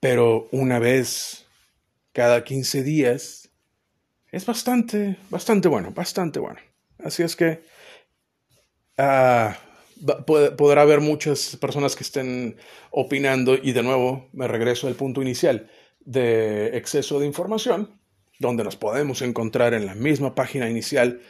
Pero 0.00 0.48
una 0.50 0.78
vez 0.78 1.46
cada 2.12 2.44
15 2.44 2.82
días 2.82 3.50
es 4.30 4.46
bastante, 4.46 5.16
bastante 5.30 5.68
bueno, 5.68 5.92
bastante 5.92 6.40
bueno. 6.40 6.58
Así 6.98 7.22
es 7.22 7.36
que 7.36 7.62
uh, 8.98 9.52
podrá 10.56 10.82
haber 10.82 11.00
muchas 11.00 11.56
personas 11.56 11.96
que 11.96 12.04
estén 12.04 12.56
opinando 12.90 13.54
y 13.54 13.72
de 13.72 13.82
nuevo 13.82 14.28
me 14.32 14.48
regreso 14.48 14.88
al 14.88 14.94
punto 14.94 15.22
inicial 15.22 15.70
de 16.00 16.76
exceso 16.76 17.20
de 17.20 17.26
información 17.26 18.00
donde 18.38 18.64
nos 18.64 18.76
podemos 18.76 19.22
encontrar 19.22 19.72
en 19.72 19.86
la 19.86 19.94
misma 19.94 20.34
página 20.34 20.68
inicial 20.68 21.20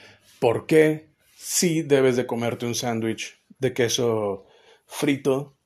por 0.41 0.67
qué 0.67 1.12
sí 1.43 1.83
debes 1.83 2.17
de 2.17 2.27
comerte 2.27 2.67
un 2.67 2.75
sándwich 2.75 3.43
de 3.59 3.73
queso 3.73 4.47
frito, 4.87 5.59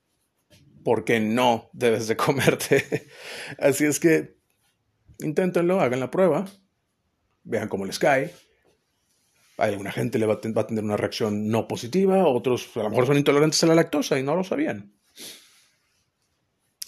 por 0.82 1.04
qué 1.04 1.20
no 1.20 1.68
debes 1.72 2.08
de 2.08 2.16
comerte. 2.16 3.08
Así 3.58 3.84
es 3.84 4.00
que 4.00 4.36
inténtenlo, 5.18 5.80
hagan 5.80 6.00
la 6.00 6.10
prueba, 6.10 6.46
vean 7.44 7.68
cómo 7.68 7.84
les 7.84 7.98
cae. 7.98 8.34
Hay 9.58 9.72
alguna 9.72 9.92
gente 9.92 10.18
le 10.18 10.26
va 10.26 10.34
a, 10.34 10.40
tener 10.40 10.84
una 10.84 10.96
reacción 10.96 11.48
no 11.48 11.68
positiva, 11.68 12.26
otros 12.26 12.74
a 12.76 12.82
lo 12.82 12.90
mejor 12.90 13.06
son 13.06 13.18
intolerantes 13.18 13.62
a 13.62 13.66
la 13.66 13.74
lactosa 13.74 14.18
y 14.18 14.22
no 14.22 14.34
lo 14.34 14.44
sabían. 14.44 14.92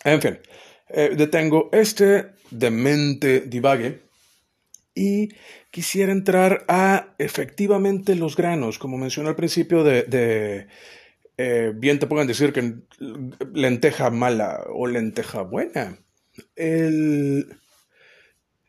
En 0.04 0.22
fin, 0.22 0.38
eh, 0.88 1.14
detengo 1.14 1.68
este 1.72 2.32
demente 2.50 3.40
divague 3.40 4.07
y 4.98 5.28
quisiera 5.70 6.10
entrar 6.10 6.64
a 6.66 7.14
efectivamente 7.18 8.16
los 8.16 8.34
granos, 8.34 8.80
como 8.80 8.98
mencioné 8.98 9.28
al 9.28 9.36
principio 9.36 9.84
de, 9.84 10.66
eh, 11.36 11.72
bien 11.76 12.00
te 12.00 12.08
pueden 12.08 12.26
decir 12.26 12.52
que 12.52 12.74
lenteja 13.54 14.10
mala 14.10 14.64
o 14.74 14.88
lenteja 14.88 15.42
buena. 15.42 15.98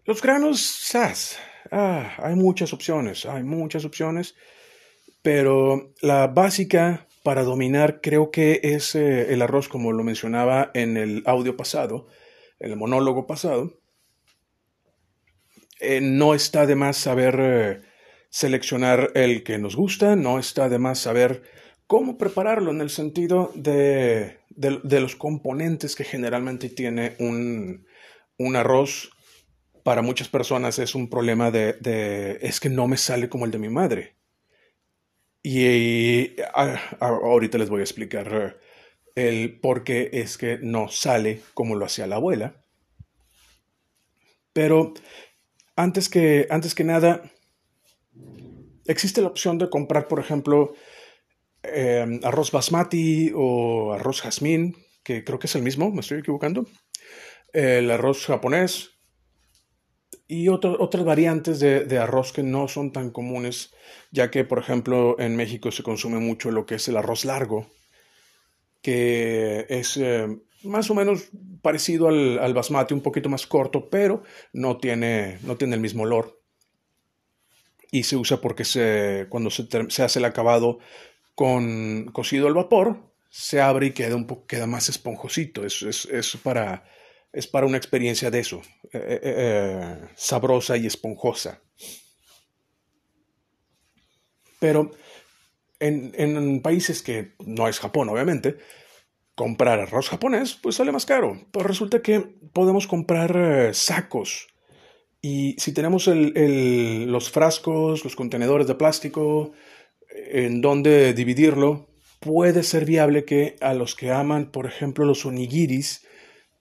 los 0.05 0.21
granos 0.21 0.61
SAS, 0.61 1.39
ah, 1.71 2.13
hay 2.19 2.35
muchas 2.35 2.73
opciones, 2.73 3.25
hay 3.25 3.41
muchas 3.41 3.83
opciones, 3.83 4.35
pero 5.23 5.93
la 6.01 6.27
básica 6.27 7.07
para 7.23 7.43
dominar 7.43 8.01
creo 8.01 8.29
que 8.29 8.59
es 8.61 8.93
eh, 8.93 9.33
el 9.33 9.41
arroz, 9.41 9.67
como 9.67 9.91
lo 9.93 10.03
mencionaba 10.03 10.69
en 10.75 10.95
el 10.95 11.23
audio 11.25 11.57
pasado, 11.57 12.07
en 12.59 12.71
el 12.71 12.77
monólogo 12.77 13.25
pasado 13.25 13.78
eh, 15.79 16.01
no 16.01 16.33
está 16.33 16.65
de 16.65 16.75
más 16.75 16.97
saber 16.97 17.37
eh, 17.39 17.81
seleccionar 18.29 19.11
el 19.15 19.43
que 19.43 19.57
nos 19.57 19.75
gusta, 19.75 20.15
no 20.15 20.37
está 20.37 20.69
de 20.69 20.77
más 20.77 20.99
saber 20.99 21.41
cómo 21.87 22.17
prepararlo 22.17 22.71
en 22.71 22.81
el 22.81 22.89
sentido 22.89 23.51
de, 23.55 24.37
los 24.55 25.15
componentes 25.15 25.95
que 25.95 26.03
generalmente 26.03 26.69
tiene 26.69 27.15
un, 27.19 27.85
arroz. 28.55 29.09
Para 29.83 30.01
muchas 30.01 30.27
personas 30.27 30.77
es 30.77 30.93
un 30.93 31.09
problema 31.09 31.49
de, 31.49 32.37
es 32.41 32.59
que 32.59 32.69
no 32.69 32.87
me 32.87 32.97
sale 32.97 33.29
como 33.29 33.45
el 33.45 33.51
de 33.51 33.57
mi 33.57 33.69
madre. 33.69 34.15
Y, 35.41 36.35
ahorita 36.99 37.57
les 37.57 37.69
voy 37.69 37.79
a 37.79 37.83
explicar 37.83 38.27
eh, 38.31 38.55
el 39.15 39.59
por 39.59 39.83
qué 39.83 40.09
es 40.13 40.37
que 40.37 40.59
no 40.61 40.89
sale 40.89 41.41
como 41.53 41.75
lo 41.75 41.85
hacía 41.85 42.05
la 42.05 42.17
abuela. 42.17 42.61
Pero 44.53 44.93
antes 45.79 46.09
que, 46.09 46.45
antes 46.49 46.75
que 46.75 46.83
nada, 46.83 47.23
existe 48.85 49.21
la 49.21 49.29
opción 49.29 49.57
de 49.57 49.69
comprar, 49.69 50.09
por 50.09 50.19
ejemplo, 50.19 50.73
em, 51.63 52.19
arroz 52.23 52.51
basmati 52.51 53.31
o 53.33 53.93
arroz 53.93 54.21
jazmín, 54.21 54.75
que 55.03 55.23
creo 55.23 55.39
que 55.39 55.47
es 55.47 55.55
el 55.55 55.63
mismo, 55.63 55.89
me 55.89 56.01
estoy 56.01 56.19
equivocando. 56.19 56.65
El 57.53 57.89
arroz 57.91 58.25
japonés 58.25 58.91
y 60.27 60.49
otras 60.49 61.05
variantes 61.05 61.61
de, 61.61 61.85
de, 61.85 61.97
arroz 61.97 62.33
que 62.33 62.43
no 62.43 62.67
son 62.67 62.91
tan 62.91 63.09
comunes, 63.09 63.73
ya 64.11 64.29
que, 64.29 64.43
por 64.43 64.59
ejemplo, 64.59 65.15
en 65.17 65.37
México 65.37 65.71
se 65.71 65.81
consume 65.81 66.19
mucho 66.19 66.51
lo 66.51 66.65
que 66.65 66.75
es 66.75 66.87
el 66.89 66.97
arroz 66.97 67.23
largo, 67.23 67.67
que 68.81 69.65
es 69.69 69.95
em, 69.95 70.41
más 70.63 70.89
o 70.89 70.95
menos 70.95 71.29
parecido 71.61 72.07
al, 72.07 72.53
basmati, 72.53 72.93
un 72.93 73.01
poquito 73.01 73.29
más 73.29 73.47
corto, 73.47 73.89
pero 73.89 74.23
no 74.53 74.77
tiene, 74.77 75.39
no 75.43 75.57
tiene 75.57 75.75
el 75.75 75.81
mismo 75.81 76.03
olor. 76.03 76.41
Y 77.91 78.03
se 78.03 78.17
usa 78.17 78.39
porque 78.39 78.65
se, 78.65 79.27
cuando 79.29 79.49
se, 79.49 79.67
hace 80.03 80.19
el 80.19 80.25
acabado 80.25 80.79
con 81.35 82.05
cocido 82.11 82.47
al 82.47 82.53
vapor, 82.53 82.99
se 83.29 83.61
abre 83.61 83.87
y 83.87 83.91
queda, 83.91 84.15
un 84.15 84.27
poco, 84.27 84.45
queda 84.45 84.67
más 84.67 84.89
esponjosito. 84.89 85.65
Es, 85.65 85.81
es, 85.81 86.37
para, 86.43 86.83
es 87.31 87.47
para 87.47 87.65
una 87.65 87.77
experiencia 87.77 88.29
de 88.29 88.39
eso, 88.39 88.61
eh, 88.91 88.91
eh, 88.93 89.19
eh, 89.23 90.07
sabrosa 90.15 90.77
y 90.77 90.85
esponjosa. 90.85 91.61
Pero 94.59 94.91
en, 95.79 96.13
en 96.15 96.61
países 96.61 97.01
que 97.01 97.33
no 97.39 97.67
es 97.67 97.79
Japón, 97.79 98.09
obviamente, 98.09 98.57
comprar 99.39 99.79
arroz 99.79 100.09
japonés, 100.09 100.59
pues 100.61 100.75
sale 100.75 100.91
más 100.91 101.05
caro. 101.05 101.39
Pues 101.51 101.65
resulta 101.65 102.01
que 102.01 102.19
podemos 102.51 102.87
comprar 102.87 103.37
eh, 103.37 103.73
sacos. 103.73 104.49
Y 105.21 105.55
si 105.57 105.73
tenemos 105.73 106.07
los 106.07 107.31
frascos, 107.31 108.03
los 108.03 108.17
contenedores 108.17 108.67
de 108.67 108.75
plástico, 108.75 109.53
en 110.09 110.59
donde 110.59 111.13
dividirlo, 111.13 111.87
puede 112.19 112.63
ser 112.63 112.83
viable 112.83 113.23
que 113.23 113.55
a 113.61 113.73
los 113.73 113.95
que 113.95 114.11
aman, 114.11 114.51
por 114.51 114.65
ejemplo, 114.65 115.05
los 115.05 115.25
onigiris, 115.25 116.05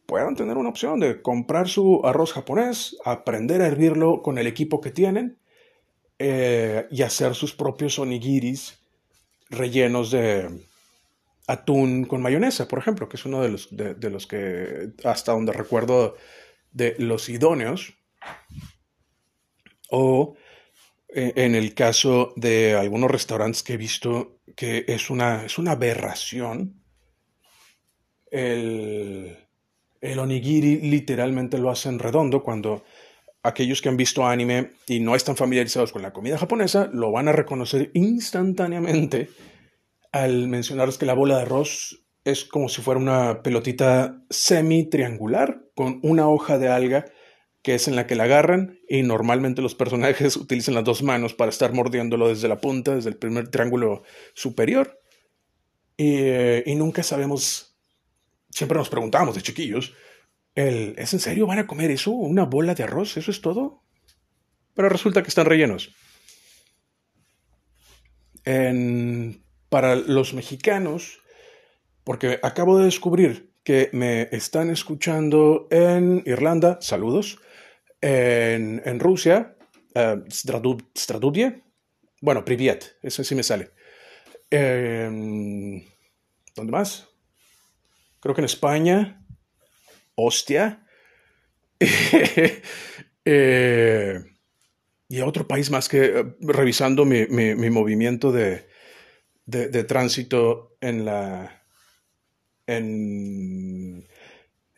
puedan 0.07 0.37
tener 0.37 0.57
una 0.57 0.69
opción 0.69 1.01
de 1.01 1.21
comprar 1.21 1.69
su 1.69 2.03
arroz 2.05 2.33
japonés, 2.33 2.97
aprender 3.05 3.61
a 3.61 3.67
hervirlo 3.67 4.23
con 4.23 4.39
el 4.39 4.47
equipo 4.47 4.81
que 4.81 4.93
tienen 4.93 5.37
eh, 6.21 6.87
y 6.93 7.03
hacer 7.03 7.35
sus 7.35 7.57
propios 7.57 7.99
onigiris 7.99 8.79
rellenos 9.51 10.13
de 10.13 10.68
atún 11.49 12.05
con 12.05 12.23
mayonesa, 12.23 12.69
por 12.69 12.79
ejemplo, 12.79 13.09
que 13.09 13.17
es 13.17 13.25
uno 13.25 13.43
de 13.43 13.49
los, 13.49 13.69
de 13.71 14.11
los 14.11 14.27
que, 14.27 14.91
hasta 15.03 15.33
donde 15.33 15.53
recuerdo, 15.53 16.15
de 16.71 16.95
los 16.99 17.29
idóneos. 17.31 17.95
O 19.91 20.37
eh, 21.09 21.33
en 21.37 21.55
el 21.55 21.75
caso 21.75 22.35
de 22.37 22.75
algunos 22.75 23.11
restaurantes 23.11 23.63
que 23.63 23.73
he 23.73 23.77
visto 23.79 24.41
que 24.55 24.85
es 24.87 25.09
una, 25.09 25.47
es 25.47 25.57
una 25.57 25.73
aberración, 25.73 26.83
el, 28.31 29.39
el 30.03 30.19
onigiri 30.19 30.83
literalmente 30.83 31.57
lo 31.57 31.71
hacen 31.71 31.99
redondo 31.99 32.43
cuando 32.43 32.85
aquellos 33.43 33.81
que 33.81 33.89
han 33.89 33.97
visto 33.97 34.27
anime 34.27 34.73
y 34.87 35.01
no 35.01 35.15
están 35.15 35.37
familiarizados 35.37 35.93
con 35.93 36.03
la 36.03 36.13
comida 36.13 36.37
japonesa 36.37 36.91
lo 36.93 37.11
van 37.11 37.29
a 37.29 37.33
reconocer 37.33 37.91
instantáneamente 37.95 39.31
al 40.23 40.49
mencionarles 40.49 40.99
que 40.99 41.07
la 41.07 41.15
bola 41.15 41.37
de 41.37 41.43
arroz 41.43 42.05
es 42.25 42.45
como 42.45 42.69
si 42.69 42.83
fuera 42.83 43.01
una 43.01 43.43
pelotita 43.43 44.23
semi-triangular 44.29 45.63
con 45.75 46.01
una 46.03 46.29
hoja 46.29 46.59
de 46.59 46.69
alga 46.69 47.07
que 47.63 47.75
es 47.75 47.89
en 47.89 47.97
la 47.97 48.07
que 48.07 48.15
la 48.15 48.25
agarran 48.25 48.79
y 48.89 49.03
normalmente 49.03 49.63
los 49.63 49.75
personajes 49.75 50.37
utilizan 50.39 50.75
las 50.75 50.85
dos 50.85 51.03
manos 51.03 51.35
para 51.35 51.51
estar 51.51 51.73
mordiéndolo 51.73 52.29
desde 52.29 52.49
la 52.49 52.61
punta, 52.61 52.95
desde 52.95 53.11
el 53.11 53.17
primer 53.17 53.49
triángulo 53.49 54.03
superior. 54.35 55.01
Y, 55.97 56.15
eh, 56.17 56.75
nunca 56.77 57.03
sabemos, 57.03 57.77
siempre 58.51 58.79
nos 58.79 58.89
preguntamos 58.89 59.35
de 59.35 59.43
chiquillos, 59.43 59.95
el, 60.55 60.95
¿es 60.97 61.13
en 61.13 61.21
serio 61.21 61.47
van 61.47 61.59
a 61.59 61.67
comer 61.67 61.91
eso? 61.91 62.11
¿Una 62.11 62.45
bola 62.45 62.75
de 62.75 62.85
arroz? 62.85 63.17
¿Eso 63.17 63.31
es 63.31 63.41
todo? 63.41 63.83
Pero 64.75 64.89
resulta 64.89 65.23
que 65.23 65.29
están 65.29 65.47
rellenos. 65.47 65.95
Para 69.69 69.97
los 69.97 70.35
mexicanos, 70.35 71.21
porque 72.05 72.39
acabo 72.43 72.79
de 72.79 72.87
descubrir 72.87 73.53
que 73.65 73.91
me 73.93 74.29
están 74.33 74.71
escuchando 74.71 75.69
en 75.71 76.23
Irlanda, 76.27 76.79
saludos, 76.81 77.39
en, 78.01 79.01
Rusia, 79.01 79.57
uh, 79.95 80.23
bueno, 82.21 82.45
Privyet, 82.45 82.97
eso 83.03 83.25
sí 83.25 83.35
me 83.35 83.43
sale. 83.43 83.71
¿Dónde 84.51 85.83
más? 86.73 87.09
Creo 88.21 88.35
que 88.35 88.41
en 88.41 88.47
España, 88.47 89.25
Hostia. 90.15 90.85
Eh, 93.31 94.25
y 95.07 95.21
otro 95.21 95.47
país 95.47 95.71
más 95.71 95.87
que 95.87 96.05
eh, 96.07 96.25
revisando 96.41 97.05
mi, 97.05 97.27
movimiento 97.69 98.33
de, 98.33 98.67
de, 99.49 99.85
tránsito 99.85 100.77
en 100.81 101.05
la... 101.05 101.63
En, 102.67 104.07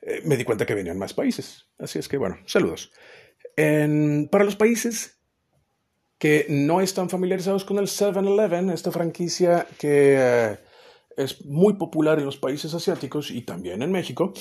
eh, 0.03 0.23
me 0.25 0.37
di 0.37 0.45
cuenta 0.45 0.65
que 0.65 0.75
venían 0.75 0.99
más 0.99 1.13
países. 1.13 1.67
Así 1.79 1.99
es 1.99 2.09
que, 2.09 2.17
bueno, 2.17 2.39
saludos. 2.47 2.93
para 3.57 4.45
los 4.45 4.57
países 4.57 5.19
que 6.19 6.47
no 6.49 6.81
están 6.81 7.09
familiarizados 7.09 7.65
con 7.65 7.79
el 7.79 7.87
7-Eleven, 7.87 8.71
esta 8.71 8.93
franquicia 8.93 9.67
que 9.79 10.17
eh, 10.19 10.59
es 11.17 11.45
muy 11.47 11.75
popular 11.75 12.19
en 12.19 12.27
los 12.27 12.37
países 12.37 12.73
asiáticos 12.75 13.31
y 13.31 13.43
también 13.43 13.83
en 13.83 13.91
México, 13.91 14.33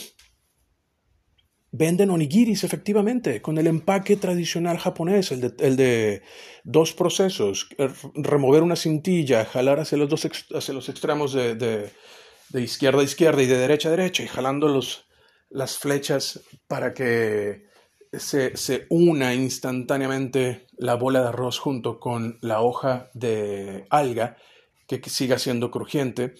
venden 1.71 2.09
onigiris 2.09 2.63
efectivamente, 2.63 3.41
con 3.41 3.57
el 3.57 3.67
empaque 3.67 4.15
tradicional 4.15 4.77
japonés, 4.77 5.31
el 5.31 5.41
de, 5.41 6.21
dos 6.63 6.93
procesos, 6.93 7.69
remover 8.15 8.63
una 8.63 8.75
cintilla, 8.75 9.45
jalar 9.45 9.79
hacia 9.79 9.97
los, 9.97 10.09
dos 10.09 10.27
hacia 10.55 10.73
los 10.73 10.89
extremos 10.89 11.33
de, 11.33 11.55
de, 11.55 12.61
izquierda 12.61 13.01
a 13.01 13.03
izquierda 13.03 13.43
y 13.43 13.47
de 13.47 13.57
derecha 13.57 13.89
a 13.89 13.91
derecha, 13.91 14.23
y 14.23 14.27
jalando 14.27 14.67
los, 14.67 15.05
las 15.49 15.77
flechas 15.77 16.41
para 16.67 16.93
que 16.93 17.67
se, 18.13 18.57
se, 18.57 18.87
una 18.89 19.35
instantáneamente 19.35 20.67
la 20.77 20.95
bola 20.95 21.21
de 21.21 21.27
arroz 21.27 21.59
junto 21.59 21.99
con 21.99 22.39
la 22.41 22.61
hoja 22.61 23.11
de 23.13 23.85
alga 23.89 24.37
que 24.87 25.09
siga 25.09 25.37
siendo 25.37 25.69
crujiente. 25.69 26.33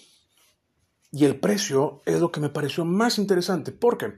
Y 1.12 1.25
el 1.25 1.39
precio 1.39 2.01
es 2.06 2.19
lo 2.19 2.32
que 2.32 2.39
me 2.39 2.49
pareció 2.49 2.86
más 2.86 3.17
interesante, 3.17 3.71
porque 3.71 4.06
eh, 4.06 4.17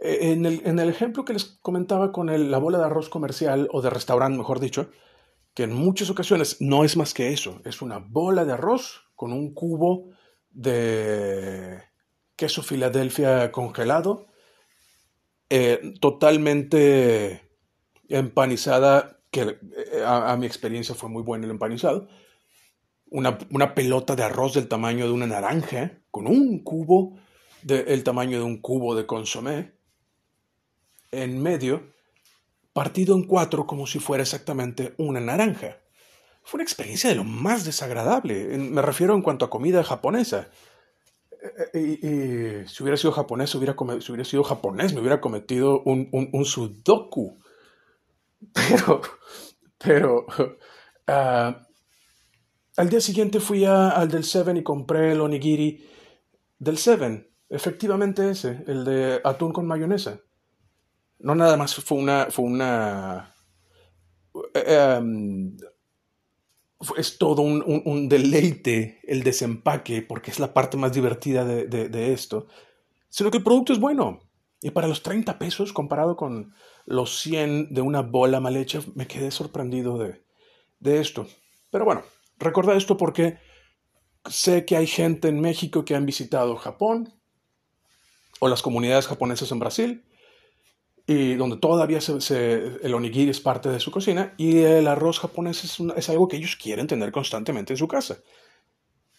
en 0.00 0.46
el, 0.46 0.62
en 0.64 0.78
el 0.78 0.88
ejemplo 0.88 1.24
que 1.24 1.34
les 1.34 1.44
comentaba 1.44 2.12
con 2.12 2.50
la 2.50 2.58
bola 2.58 2.78
de 2.78 2.84
arroz 2.84 3.08
comercial 3.08 3.68
o 3.72 3.82
de 3.82 3.90
restaurante, 3.90 4.38
mejor 4.38 4.60
dicho, 4.60 4.90
que 5.54 5.64
en 5.64 5.72
muchas 5.72 6.10
ocasiones 6.10 6.56
no 6.60 6.84
es 6.84 6.96
más 6.96 7.12
que 7.12 7.32
eso, 7.32 7.60
es 7.64 7.82
una 7.82 7.98
bola 7.98 8.44
de 8.44 8.52
arroz 8.52 9.02
con 9.14 9.32
un 9.32 9.52
cubo 9.52 10.10
de 10.50 11.82
queso 12.36 12.62
Filadelfia 12.62 13.52
congelado 13.52 14.30
eh, 15.52 15.94
totalmente 16.00 17.42
empanizada, 18.08 19.18
que 19.32 19.40
eh, 19.40 20.04
a, 20.06 20.36
mi 20.36 20.46
experiencia 20.46 20.94
fue 20.94 21.08
muy 21.08 21.24
buena 21.24 21.44
el 21.44 21.50
empanizado. 21.50 22.06
Una, 23.10 23.74
pelota 23.74 24.14
de 24.14 24.22
arroz 24.22 24.54
del 24.54 24.68
tamaño 24.68 25.06
de 25.06 25.10
una 25.10 25.26
naranja, 25.26 25.98
con 26.12 26.28
un 26.28 26.62
cubo 26.62 27.18
del 27.62 28.04
tamaño 28.04 28.38
de 28.38 28.44
un 28.44 28.60
cubo 28.60 28.94
de 28.94 29.06
consomé, 29.06 29.72
en 31.10 31.42
medio, 31.42 31.92
partido 32.72 33.14
en 33.14 33.24
cuatro 33.24 33.66
como 33.66 33.86
si 33.86 33.98
fuera 33.98 34.22
exactamente 34.22 34.94
una 34.98 35.20
naranja. 35.20 35.78
Fue 36.42 36.58
una 36.58 36.64
experiencia 36.64 37.10
de 37.10 37.16
lo 37.16 37.24
más 37.24 37.64
desagradable, 37.64 38.56
me 38.58 38.82
refiero 38.82 39.14
en 39.14 39.22
cuanto 39.22 39.44
a 39.44 39.50
comida 39.50 39.84
japonesa. 39.84 40.48
Eh, 41.72 42.62
y, 42.62 42.68
si 42.68 42.82
hubiera 42.82 42.96
sido 42.96 43.12
japonés, 43.12 43.54
hubiera 43.54 43.74
si 44.00 44.12
hubiera 44.12 44.24
sido 44.24 44.42
japonés, 44.42 44.92
me 44.92 45.00
hubiera 45.00 45.20
cometido 45.20 45.82
un, 45.82 46.08
un, 46.12 46.44
sudoku. 46.44 47.38
Pero, 48.54 49.02
pero, 49.76 50.26
ah, 51.06 51.66
al 52.76 52.88
día 52.88 53.00
siguiente 53.02 53.38
fui 53.38 53.66
al 53.66 54.08
del 54.08 54.24
Seven 54.24 54.56
y 54.56 54.62
compré 54.62 55.12
el 55.12 55.20
onigiri 55.20 55.86
del 56.58 56.78
Seven. 56.78 57.28
Efectivamente 57.50 58.30
ese, 58.30 58.64
el 58.66 58.84
de 58.84 59.20
atún 59.24 59.52
con 59.52 59.66
mayonesa. 59.66 60.20
No 61.20 61.34
nada 61.34 61.56
más 61.56 61.74
fue 61.74 61.98
una, 61.98 62.26
fue 62.30 62.44
una, 62.46 63.34
eh, 64.54 64.96
em, 64.96 65.56
es 66.96 67.18
todo 67.18 67.42
un, 67.42 68.08
deleite 68.08 69.00
el 69.04 69.22
desempaque, 69.22 70.02
porque 70.02 70.30
es 70.30 70.40
la 70.40 70.54
parte 70.54 70.76
más 70.76 70.92
divertida 70.92 71.44
de, 71.44 72.12
esto, 72.12 72.46
sino 73.08 73.30
que 73.30 73.38
el 73.38 73.44
producto 73.44 73.72
es 73.72 73.80
bueno. 73.80 74.20
Y 74.62 74.70
para 74.70 74.88
los 74.88 75.02
30 75.02 75.38
pesos, 75.38 75.72
comparado 75.72 76.16
con 76.16 76.54
los 76.86 77.20
100 77.20 77.72
de 77.72 77.80
una 77.82 78.02
bola 78.02 78.40
mal 78.40 78.56
hecha, 78.56 78.80
me 78.94 79.06
quedé 79.06 79.30
sorprendido 79.30 79.98
de, 79.98 80.22
de 80.80 81.00
esto. 81.00 81.26
Pero 81.70 81.84
bueno, 81.84 82.02
recuerda 82.38 82.76
esto 82.76 82.96
porque 82.96 83.38
sé 84.28 84.64
que 84.64 84.76
hay 84.76 84.86
gente 84.86 85.28
en 85.28 85.40
México 85.40 85.84
que 85.84 85.94
han 85.94 86.06
visitado 86.06 86.56
Japón 86.56 87.14
o 88.38 88.48
las 88.48 88.62
comunidades 88.62 89.06
japonesas 89.06 89.50
en 89.52 89.58
Brasil 89.58 90.04
y 91.10 91.34
donde 91.34 91.56
todavía 91.56 91.98
el 91.98 92.94
onigiri 92.94 93.30
es 93.30 93.40
parte 93.40 93.68
de 93.68 93.80
su 93.80 93.90
cocina 93.90 94.32
y 94.36 94.58
el 94.58 94.86
arroz 94.86 95.18
japonés 95.18 95.64
es, 95.64 96.08
algo 96.08 96.28
que 96.28 96.36
ellos 96.36 96.54
quieren 96.54 96.86
tener 96.86 97.10
constantemente 97.10 97.72
en 97.72 97.76
su 97.76 97.88
casa. 97.88 98.18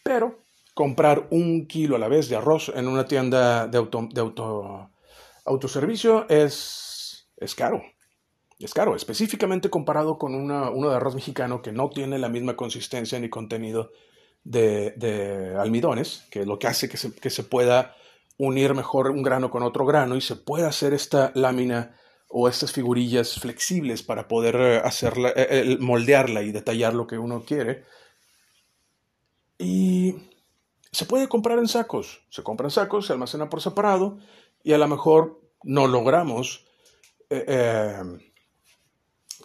Pero 0.01 0.39
comprar 0.73 1.27
un 1.31 1.67
kilo 1.67 1.97
a 1.97 1.99
la 1.99 2.07
vez 2.07 2.29
de 2.29 2.37
arroz 2.37 2.71
en 2.73 2.87
una 2.87 3.03
tienda 3.03 3.67
de, 3.67 3.77
auto, 3.77 4.89
autoservicio 5.43 6.29
es, 6.29 7.27
es 7.35 7.55
caro. 7.55 7.83
Es 8.57 8.73
caro, 8.73 8.95
específicamente 8.95 9.69
comparado 9.69 10.17
con 10.17 10.33
uno 10.33 10.89
de 10.89 10.95
arroz 10.95 11.15
mexicano 11.15 11.61
que 11.61 11.73
no 11.73 11.89
tiene 11.89 12.19
la 12.19 12.29
misma 12.29 12.55
consistencia 12.55 13.19
ni 13.19 13.29
contenido 13.29 13.91
de, 14.45 15.57
almidones, 15.59 16.25
que 16.31 16.39
es 16.39 16.47
lo 16.47 16.57
que 16.57 16.67
hace 16.67 16.87
que 16.87 16.97
que 17.19 17.29
se 17.29 17.43
pueda 17.43 17.97
unir 18.41 18.73
mejor 18.73 19.11
un 19.11 19.21
grano 19.21 19.51
con 19.51 19.61
otro 19.61 19.85
grano 19.85 20.15
y 20.15 20.21
se 20.21 20.35
puede 20.35 20.65
hacer 20.65 20.93
esta 20.93 21.31
lámina 21.35 21.95
o 22.27 22.47
estas 22.47 22.71
figurillas 22.71 23.39
flexibles 23.39 24.01
para 24.01 24.27
poder 24.27 24.55
eh, 24.55 24.77
hacerla, 24.77 25.29
eh, 25.29 25.47
eh, 25.49 25.77
moldearla 25.79 26.41
y 26.41 26.51
detallar 26.51 26.95
lo 26.95 27.05
que 27.05 27.19
uno 27.19 27.43
quiere. 27.45 27.85
Y 29.59 30.15
se 30.91 31.05
puede 31.05 31.27
comprar 31.27 31.59
en 31.59 31.67
sacos. 31.67 32.23
Se 32.29 32.41
compra 32.41 32.65
en 32.65 32.71
sacos, 32.71 33.05
se 33.05 33.13
almacena 33.13 33.47
por 33.47 33.61
separado 33.61 34.17
y 34.63 34.73
a 34.73 34.79
lo 34.79 34.87
mejor 34.87 35.39
no 35.63 35.87
logramos 35.87 36.65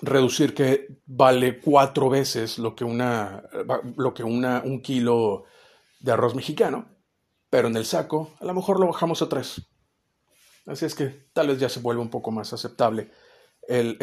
reducir 0.03 0.55
que 0.55 0.89
vale 1.07 1.61
cuatro 1.61 2.11
veces 2.11 2.59
lo 2.59 2.75
que, 2.75 2.83
una, 2.83 3.45
lo 3.97 4.13
que 4.13 4.25
una, 4.25 4.61
un 4.65 4.83
kilo 4.83 5.45
de 6.01 6.11
arroz 6.11 6.35
mexicano 6.35 6.96
pero 7.51 7.69
en 7.69 7.77
el 7.77 7.85
saco 7.85 8.35
a 8.41 8.45
lo 8.45 8.55
mejor 8.55 8.81
lo 8.81 8.87
bajamos 8.87 9.23
a 9.23 9.29
tres. 9.29 9.63
Así 10.67 10.85
es 10.85 10.95
que 10.95 11.29
tal 11.33 11.49
vez 11.49 11.61
ya 11.61 11.69
se 11.69 11.81
vuelve 11.81 12.03
un 12.03 12.11
poco 12.11 12.31
más 12.31 12.53
aceptable 12.53 13.11
el, 13.69 13.97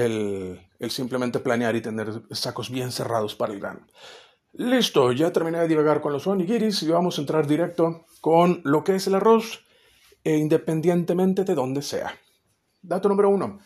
el, 0.79 0.91
simplemente 0.91 1.39
planear 1.39 1.75
y 1.75 1.81
tener 1.81 2.21
sacos 2.31 2.69
bien 2.69 2.91
cerrados 2.91 3.35
para 3.35 3.53
el 3.53 3.59
grano. 3.59 3.87
Listo, 4.53 5.11
ya 5.11 5.31
terminé 5.31 5.59
de 5.59 5.67
divagar 5.67 6.01
con 6.01 6.13
los 6.13 6.27
onigiris 6.27 6.83
y 6.83 6.89
vamos 6.89 7.17
a 7.17 7.21
entrar 7.21 7.47
directo 7.47 8.05
con 8.21 8.61
lo 8.63 8.83
que 8.83 8.95
es 8.95 9.07
el 9.07 9.15
arroz, 9.15 9.63
e 10.23 10.37
independientemente 10.37 11.43
de 11.43 11.55
dónde 11.55 11.81
sea. 11.81 12.13
Dato 12.81 13.09
número 13.09 13.29
uno. 13.29 13.59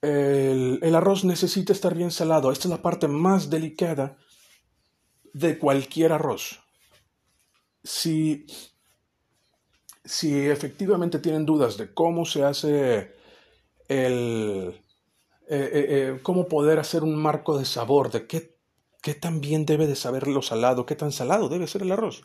El, 0.00 0.78
el, 0.82 0.94
arroz 0.94 1.24
necesita 1.24 1.72
estar 1.72 1.94
bien 1.94 2.10
salado. 2.10 2.50
Esta 2.50 2.68
es 2.68 2.70
la 2.70 2.82
parte 2.82 3.08
más 3.08 3.50
delicada 3.50 4.16
de 5.32 5.58
cualquier 5.58 6.12
arroz. 6.12 6.60
Si 7.82 8.46
si 10.04 10.46
efectivamente 10.48 11.18
tienen 11.18 11.46
dudas 11.46 11.76
de 11.76 11.92
cómo 11.92 12.24
se 12.24 12.44
hace 12.44 13.14
el... 13.88 14.80
Eh, 15.46 15.56
eh, 15.56 15.86
eh, 15.90 16.20
cómo 16.22 16.48
poder 16.48 16.78
hacer 16.78 17.02
un 17.02 17.16
marco 17.16 17.58
de 17.58 17.66
sabor, 17.66 18.10
de 18.10 18.26
qué, 18.26 18.56
qué 19.02 19.12
tan 19.12 19.42
bien 19.42 19.66
debe 19.66 19.86
de 19.86 19.94
saber 19.94 20.26
lo 20.26 20.40
salado, 20.40 20.86
qué 20.86 20.96
tan 20.96 21.12
salado 21.12 21.50
debe 21.50 21.66
ser 21.66 21.82
el 21.82 21.92
arroz. 21.92 22.22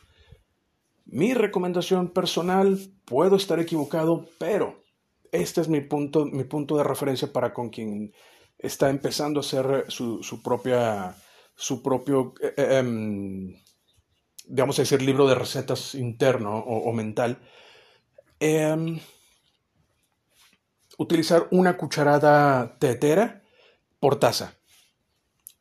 Mi 1.06 1.34
recomendación 1.34 2.12
personal, 2.12 2.80
puedo 3.04 3.36
estar 3.36 3.60
equivocado, 3.60 4.26
pero 4.38 4.84
este 5.34 5.60
es 5.60 5.68
mi 5.68 5.82
punto, 5.82 6.26
mi 6.26 6.46
punto 6.46 6.78
de 6.78 6.86
referencia 6.86 7.34
para 7.34 7.54
con 7.54 7.70
quien 7.70 8.14
está 8.58 8.90
empezando 8.90 9.42
a 9.42 9.44
hacer 9.44 9.86
su, 9.90 10.24
su 10.24 10.42
propia, 10.42 11.14
su 11.56 11.84
propio, 11.84 12.34
em, 12.56 13.54
digamos 14.46 14.78
decir, 14.78 15.02
libro 15.02 15.28
de 15.28 15.36
recetas 15.36 15.94
interno 15.94 16.58
o 16.58 16.94
mental 16.94 17.38
Em, 18.40 19.02
utilizar 20.98 21.48
una 21.52 21.76
cucharada 21.76 22.78
tetera 22.80 23.44
por 24.00 24.18
taza. 24.18 24.58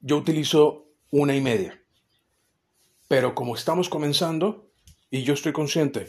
Yo 0.00 0.16
utilizo 0.16 0.86
una 1.10 1.34
y 1.34 1.40
media. 1.40 1.82
Pero 3.08 3.34
como 3.34 3.56
estamos 3.56 3.88
comenzando, 3.88 4.70
y 5.10 5.24
yo 5.24 5.34
estoy 5.34 5.52
consciente 5.52 6.08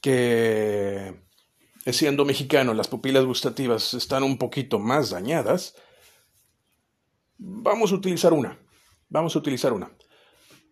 que 0.00 1.22
siendo 1.86 2.24
mexicano 2.24 2.72
las 2.72 2.86
pupilas 2.86 3.24
gustativas 3.24 3.94
están 3.94 4.22
un 4.22 4.38
poquito 4.38 4.78
más 4.78 5.10
dañadas, 5.10 5.74
vamos 7.38 7.90
a 7.90 7.96
utilizar 7.96 8.32
una. 8.32 8.58
Vamos 9.08 9.34
a 9.34 9.38
utilizar 9.40 9.72
una. 9.72 9.90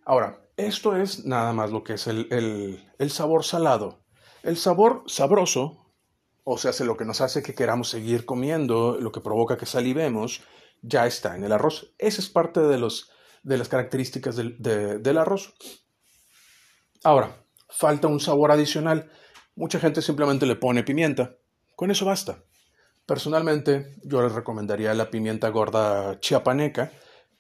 Ahora, 0.04 0.48
esto 0.56 0.96
es 0.96 1.24
nada 1.24 1.52
más 1.52 1.72
lo 1.72 1.82
que 1.82 1.94
es 1.94 2.06
el, 2.06 2.84
el 2.98 3.10
sabor 3.10 3.44
salado 3.44 4.03
el 4.44 4.56
sabor 4.56 5.02
sabroso, 5.06 5.92
o 6.44 6.58
sea, 6.58 6.72
lo 6.84 6.96
que 6.96 7.06
nos 7.06 7.20
hace 7.20 7.42
que 7.42 7.54
queramos 7.54 7.88
seguir 7.88 8.26
comiendo, 8.26 8.98
lo 9.00 9.10
que 9.10 9.20
provoca 9.20 9.56
que 9.56 9.66
salivemos, 9.66 10.42
ya 10.82 11.06
está 11.06 11.34
en 11.34 11.44
el 11.44 11.52
arroz. 11.52 11.94
Esa 11.98 12.20
es 12.20 12.28
parte 12.28 12.60
de, 12.60 12.78
los, 12.78 13.10
de 13.42 13.56
las 13.56 13.68
características 13.68 14.36
del, 14.36 14.56
del 14.58 15.18
arroz. 15.18 15.54
Ahora, 17.02 17.44
falta 17.70 18.08
un 18.08 18.20
sabor 18.20 18.52
adicional. 18.52 19.10
Mucha 19.56 19.80
gente 19.80 20.02
simplemente 20.02 20.44
le 20.44 20.56
pone 20.56 20.84
pimienta. 20.84 21.36
Con 21.74 21.90
eso 21.90 22.04
basta. 22.04 22.44
Personalmente, 23.06 23.96
yo 24.02 24.22
les 24.22 24.32
recomendaría 24.32 24.92
la 24.94 25.10
pimienta 25.10 25.48
gorda 25.48 26.20
chiapaneca, 26.20 26.92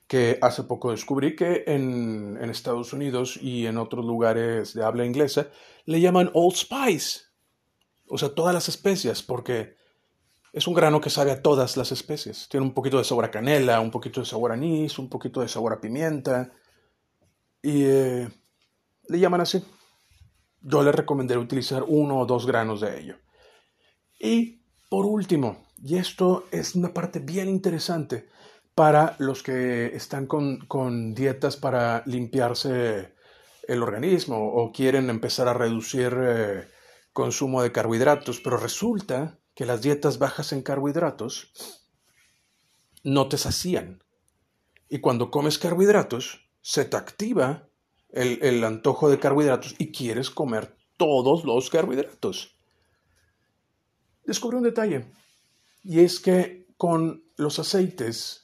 que 0.06 0.38
hace 0.42 0.64
poco 0.64 0.90
descubrí 0.90 1.34
que 1.34 1.64
en, 1.66 2.38
en, 2.40 2.50
Estados 2.50 2.92
Unidos 2.92 3.38
y 3.40 3.66
en 3.66 3.78
otros 3.78 4.04
lugares 4.04 4.74
de 4.74 4.84
habla 4.84 5.06
inglesa 5.06 5.48
le 5.86 6.00
llaman 6.00 6.30
Old 6.34 6.56
Spice, 6.56 7.20
o 8.08 8.18
sea, 8.18 8.34
todas 8.34 8.52
las 8.54 8.68
especias, 8.68 9.22
porque 9.22 9.76
es 10.52 10.68
un 10.68 10.74
grano 10.74 11.00
que 11.00 11.10
sabe 11.10 11.32
a 11.32 11.42
todas 11.42 11.76
las 11.76 11.90
especias. 11.90 12.48
Tiene 12.48 12.64
un 12.64 12.74
poquito 12.74 12.98
de 12.98 13.04
sabor 13.04 13.24
a 13.24 13.30
canela, 13.30 13.80
un 13.80 13.90
poquito 13.90 14.20
de 14.20 14.26
sabor 14.26 14.52
a 14.52 14.54
anís, 14.54 14.98
un 14.98 15.08
poquito 15.08 15.40
de 15.40 15.48
sabor 15.48 15.72
a 15.72 15.80
pimienta, 15.80 16.52
y 17.60 17.82
eh, 17.84 18.28
le 19.08 19.18
llaman 19.18 19.40
así. 19.40 19.64
Yo 20.60 20.82
le 20.82 20.92
recomendaría 20.92 21.42
utilizar 21.42 21.84
uno 21.86 22.20
o 22.20 22.26
dos 22.26 22.46
granos 22.46 22.82
de 22.82 23.00
ello. 23.00 23.16
Y 24.18 24.62
por 24.88 25.06
último, 25.06 25.64
y 25.82 25.96
esto 25.96 26.44
es 26.52 26.74
una 26.74 26.94
parte 26.94 27.18
bien 27.18 27.48
interesante, 27.48 28.28
para 28.74 29.14
los 29.18 29.42
que 29.42 29.86
están 29.94 30.26
con, 30.26 31.14
dietas 31.14 31.56
para 31.56 32.02
limpiarse 32.06 33.14
el 33.68 33.82
organismo 33.82 34.52
o 34.52 34.72
quieren 34.72 35.10
empezar 35.10 35.48
a 35.48 35.54
reducir 35.54 36.14
eh, 36.18 36.68
consumo 37.12 37.62
de 37.62 37.72
carbohidratos, 37.72 38.40
pero 38.40 38.56
resulta 38.56 39.38
que 39.54 39.64
las 39.64 39.80
dietas 39.82 40.18
bajas 40.18 40.52
en 40.52 40.62
carbohidratos 40.62 41.52
no 43.04 43.28
te 43.28 43.38
sacían. 43.38 44.02
Y 44.88 44.98
cuando 44.98 45.30
comes 45.30 45.58
carbohidratos, 45.58 46.50
se 46.60 46.84
te 46.84 46.96
activa 46.96 47.68
el, 48.10 48.38
el 48.42 48.64
antojo 48.64 49.08
de 49.08 49.18
carbohidratos 49.18 49.76
y 49.78 49.92
quieres 49.92 50.30
comer 50.30 50.76
todos 50.96 51.44
los 51.44 51.70
carbohidratos. 51.70 52.56
Descubrí 54.24 54.56
un 54.56 54.64
detalle, 54.64 55.06
y 55.82 56.00
es 56.00 56.18
que 56.18 56.66
con 56.76 57.24
los 57.36 57.58
aceites 57.58 58.43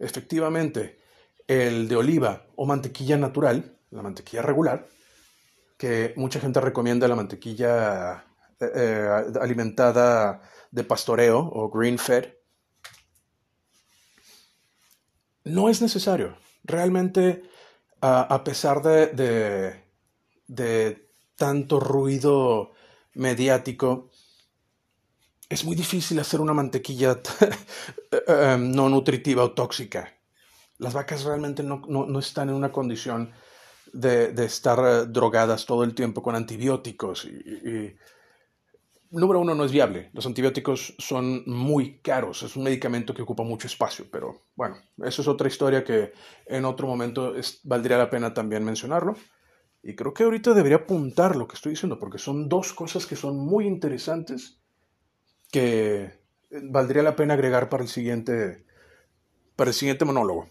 efectivamente 0.00 0.98
el 1.46 1.88
de 1.88 1.96
oliva 1.96 2.46
o 2.56 2.66
mantequilla 2.66 3.16
natural, 3.16 3.78
la 3.90 4.02
mantequilla 4.02 4.42
regular, 4.42 4.88
que 5.76 6.12
mucha 6.16 6.40
gente 6.40 6.60
recomienda 6.60 7.08
la 7.08 7.16
mantequilla 7.16 8.24
eh, 8.60 8.70
eh, 8.74 9.08
alimentada 9.40 10.42
de 10.70 10.84
pastoreo 10.84 11.38
o 11.38 11.70
green 11.70 11.98
fed, 11.98 12.34
no 15.44 15.68
es 15.68 15.80
necesario. 15.80 16.36
Realmente, 16.64 17.42
a 18.02 18.44
pesar 18.44 18.82
de, 18.82 19.82
de 20.46 21.10
tanto 21.36 21.80
ruido 21.80 22.72
mediático, 23.14 24.09
es 25.50 25.64
muy 25.64 25.74
difícil 25.74 26.18
hacer 26.20 26.40
una 26.40 26.54
mantequilla 26.54 27.20
em, 28.26 28.70
no 28.70 28.88
nutritiva 28.88 29.42
o 29.42 29.50
tóxica. 29.50 30.14
Las 30.78 30.94
vacas 30.94 31.24
realmente 31.24 31.62
no, 31.62 32.18
están 32.18 32.48
en 32.48 32.54
una 32.54 32.72
condición 32.72 33.32
de, 33.92 34.32
estar 34.44 34.78
eh, 34.78 35.06
drogadas 35.06 35.66
todo 35.66 35.82
el 35.82 35.92
tiempo 35.92 36.22
con 36.22 36.36
antibióticos. 36.36 37.24
Y, 37.24 37.96
número 39.10 39.40
uno, 39.40 39.56
no 39.56 39.64
es 39.64 39.72
viable. 39.72 40.10
Los 40.14 40.24
antibióticos 40.24 40.94
son 40.98 41.42
muy 41.46 41.98
caros. 41.98 42.44
Es 42.44 42.54
un 42.54 42.62
medicamento 42.62 43.12
que 43.12 43.22
ocupa 43.22 43.42
mucho 43.42 43.66
espacio. 43.66 44.06
Pero 44.10 44.42
bueno, 44.54 44.76
eso 45.04 45.20
es 45.20 45.28
otra 45.28 45.48
historia 45.48 45.82
que 45.82 46.12
en 46.46 46.64
otro 46.64 46.86
momento 46.86 47.34
valdría 47.64 47.98
la 47.98 48.08
pena 48.08 48.32
también 48.32 48.64
mencionarlo. 48.64 49.16
Y 49.82 49.96
creo 49.96 50.14
que 50.14 50.22
ahorita 50.22 50.54
debería 50.54 50.78
apuntar 50.78 51.34
lo 51.34 51.48
que 51.48 51.56
estoy 51.56 51.70
diciendo, 51.70 51.98
porque 51.98 52.18
son 52.18 52.48
dos 52.48 52.72
cosas 52.72 53.04
que 53.04 53.16
son 53.16 53.36
muy 53.36 53.66
interesantes 53.66 54.59
que 55.50 56.12
valdría 56.50 57.02
la 57.02 57.16
pena 57.16 57.34
agregar 57.34 57.68
para 57.68 57.82
el 57.82 57.88
siguiente, 57.88 58.64
para 59.56 59.70
el 59.70 59.74
siguiente 59.74 60.04
monólogo. 60.04 60.48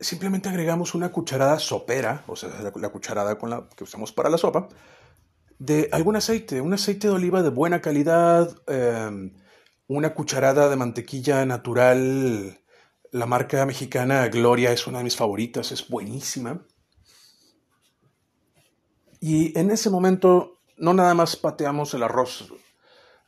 simplemente 0.00 0.48
agregamos 0.48 0.94
una 0.94 1.12
cucharada 1.12 1.58
sopera, 1.58 2.24
o 2.26 2.34
sea, 2.36 2.50
la, 2.74 2.88
cucharada 2.88 3.38
con 3.38 3.50
la 3.50 3.68
que 3.76 3.84
usamos 3.84 4.12
para 4.12 4.30
la 4.30 4.38
sopa, 4.38 4.68
de 5.58 5.88
algún 5.92 6.16
aceite, 6.16 6.60
un 6.60 6.72
aceite 6.72 7.08
de 7.08 7.14
oliva 7.14 7.42
de 7.42 7.50
buena 7.50 7.80
calidad, 7.80 8.56
em, 8.66 9.34
una 9.88 10.14
cucharada 10.14 10.68
de 10.70 10.76
mantequilla 10.76 11.44
natural. 11.46 12.58
La 13.12 13.26
marca 13.26 13.66
mexicana 13.66 14.28
Gloria 14.28 14.72
es 14.72 14.86
una 14.86 14.98
de 14.98 15.04
mis 15.04 15.16
favoritas, 15.16 15.72
es 15.72 15.88
buenísima. 15.88 16.62
Y 19.20 19.56
en 19.58 19.70
ese 19.70 19.90
momento 19.90 20.60
no 20.78 20.94
nada 20.94 21.14
más 21.14 21.36
pateamos 21.36 21.92
el 21.94 22.02
arroz 22.02 22.50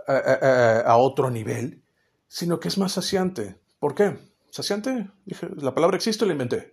eh, 0.09 0.23
eh, 0.27 0.39
eh, 0.43 0.83
a, 0.85 0.97
otro 0.97 1.31
nivel, 1.31 1.83
sino 2.27 2.59
que 2.59 2.69
es 2.69 2.79
más 2.79 2.93
saciante. 2.93 3.61
¿Por 3.79 3.95
qué? 3.95 4.19
¿Saciante? 4.51 5.11
Dije, 5.27 5.49
la 5.57 5.75
palabra 5.75 5.97
existe, 5.97 6.27
la 6.27 6.33
inventé. 6.33 6.73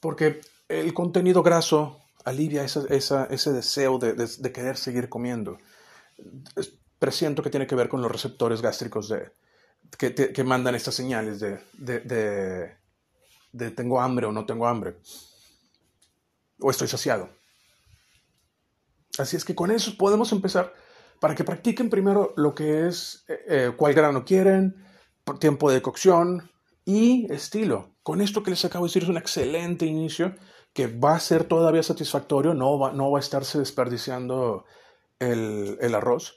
porque 0.00 0.40
el 0.68 0.92
contenido 0.92 1.42
graso 1.42 2.00
alivia 2.24 2.64
ese 2.64 3.52
deseo 3.52 3.98
de, 3.98 4.52
querer 4.52 4.76
seguir 4.76 5.08
comiendo. 5.08 5.58
presiento 6.98 7.42
que 7.42 7.50
tiene 7.50 7.66
que 7.66 7.74
ver 7.74 7.88
con 7.88 8.02
los 8.02 8.12
receptores 8.12 8.60
gástricos 8.60 9.08
de, 9.08 9.32
que, 9.96 10.14
que 10.14 10.44
mandan 10.44 10.74
estas 10.74 10.94
señales 10.94 11.40
de, 11.40 11.58
de 13.52 13.70
tengo 13.70 14.00
hambre 14.00 14.26
o 14.26 14.32
no 14.32 14.44
tengo 14.44 14.66
hambre 14.66 14.96
o 16.62 16.70
estoy 16.70 16.88
saciado. 16.88 17.30
Así 19.18 19.36
es 19.36 19.44
que 19.44 19.54
con 19.54 19.70
eso 19.70 19.96
podemos 19.98 20.32
empezar 20.32 20.72
para 21.20 21.34
que 21.34 21.44
practiquen 21.44 21.90
primero 21.90 22.32
lo 22.36 22.54
que 22.54 22.88
es 22.88 23.24
eh, 23.28 23.44
eh, 23.48 23.72
cuál 23.76 23.94
grano 23.94 24.24
quieren, 24.24 24.74
tiempo 25.38 25.70
de 25.70 25.82
cocción 25.82 26.50
y 26.84 27.32
estilo. 27.32 27.94
Con 28.02 28.20
esto 28.20 28.42
que 28.42 28.50
les 28.50 28.64
acabo 28.64 28.84
de 28.84 28.88
decir 28.88 29.04
es 29.04 29.08
un 29.08 29.18
excelente 29.18 29.86
inicio 29.86 30.34
que 30.72 30.86
va 30.86 31.14
a 31.14 31.20
ser 31.20 31.44
todavía 31.44 31.82
satisfactorio, 31.82 32.54
no 32.54 32.78
va, 32.78 32.92
no 32.92 33.10
va 33.10 33.18
a 33.18 33.20
estarse 33.20 33.58
desperdiciando 33.58 34.64
el, 35.18 35.94
arroz, 35.94 36.34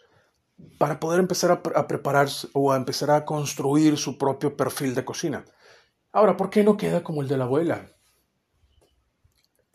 para 0.77 0.99
poder 0.99 1.19
empezar 1.19 1.51
a, 1.51 1.79
a 1.79 1.87
preparar 1.87 2.27
o 2.53 2.71
a 2.71 2.75
empezar 2.75 3.09
a 3.09 3.25
construir 3.25 3.97
su 3.97 4.17
propio 4.17 4.55
perfil 4.55 4.93
de 4.93 5.05
cocina. 5.05 5.45
Ahora, 6.11 6.37
¿por 6.37 6.49
qué 6.49 6.63
no 6.63 6.77
queda 6.77 7.03
como 7.03 7.21
el 7.21 7.27
de 7.27 7.37
la 7.37 7.45
abuela? 7.45 7.94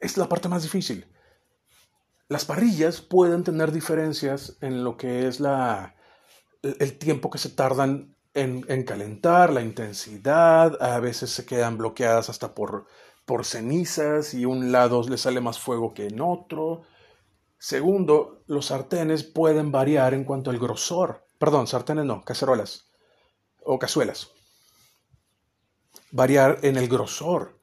Es 0.01 0.17
la 0.17 0.29
parte 0.29 0.49
más 0.49 0.63
difícil. 0.63 1.07
Las 2.29 2.45
parrillas 2.45 3.01
pueden 3.01 3.45
tener 3.45 3.73
diferencias 3.73 4.57
en 4.61 4.83
lo 4.83 4.97
que 4.97 5.27
es 5.27 5.41
la, 5.41 5.95
el 6.63 6.99
tiempo 6.99 7.31
que 7.31 7.39
se 7.39 7.51
tardan 7.51 8.17
en, 8.35 8.65
en, 8.69 8.85
calentar, 8.85 9.53
la 9.53 9.63
intensidad, 9.63 10.81
a 10.81 11.01
veces 11.01 11.31
se 11.31 11.45
quedan 11.45 11.77
bloqueadas 11.77 12.31
hasta 12.31 12.55
por, 12.55 12.87
por 13.25 13.45
cenizas 13.45 14.35
y 14.35 14.45
un 14.45 14.73
lado 14.73 15.03
le 15.09 15.19
sale 15.19 15.41
más 15.41 15.59
fuego 15.59 15.93
que 15.93 16.07
en 16.07 16.21
otro. 16.21 16.83
Segundo, 17.59 18.43
los 18.47 18.67
sartenes 18.67 19.23
pueden 19.23 19.71
variar 19.71 20.15
en 20.15 20.25
cuanto 20.25 20.51
al 20.51 20.59
grosor. 20.59 21.27
Perdón, 21.39 21.67
sartenes 21.67 22.07
no, 22.07 22.25
cacerolas 22.25 22.91
o 23.63 23.79
cazuelas. 23.79 24.31
Variar 26.11 26.59
en 26.63 26.77
el 26.77 26.89
grosor. 26.89 27.60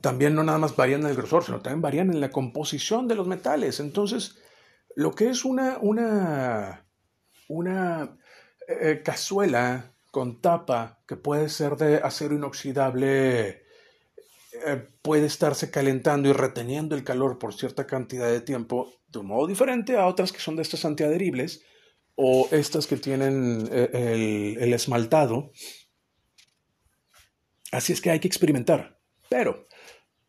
También 0.00 0.34
no 0.34 0.44
nada 0.44 0.58
más 0.58 0.76
varían 0.76 1.02
en 1.02 1.08
el 1.08 1.16
grosor, 1.16 1.44
sino 1.44 1.60
también 1.60 1.82
varían 1.82 2.10
en 2.10 2.20
la 2.20 2.30
composición 2.30 3.08
de 3.08 3.14
los 3.14 3.26
metales. 3.26 3.80
Entonces, 3.80 4.38
lo 4.94 5.14
que 5.14 5.30
es 5.30 5.44
una, 5.44 5.78
una, 5.80 6.86
una 7.48 8.16
eh, 8.68 9.02
cazuela 9.04 9.92
con 10.10 10.40
tapa 10.40 11.00
que 11.06 11.16
puede 11.16 11.48
ser 11.48 11.76
de 11.76 11.96
acero 11.96 12.34
inoxidable 12.34 13.62
eh, 14.66 14.88
puede 15.02 15.26
estarse 15.26 15.70
calentando 15.70 16.28
y 16.28 16.32
reteniendo 16.32 16.96
el 16.96 17.04
calor 17.04 17.38
por 17.38 17.54
cierta 17.54 17.86
cantidad 17.86 18.30
de 18.30 18.40
tiempo 18.40 18.92
de 19.08 19.20
un 19.20 19.26
modo 19.26 19.46
diferente 19.46 19.96
a 19.96 20.06
otras 20.06 20.32
que 20.32 20.40
son 20.40 20.56
de 20.56 20.62
estas 20.62 20.84
antiadheribles 20.84 21.62
o 22.14 22.48
estas 22.50 22.86
que 22.86 22.96
tienen 22.96 23.68
eh, 23.70 24.56
el, 24.58 24.74
esmaltado. 24.74 25.52
Así 27.70 27.92
es 27.92 28.00
que 28.00 28.10
hay 28.10 28.18
que 28.18 28.26
experimentar. 28.26 28.98
Pero, 29.28 29.67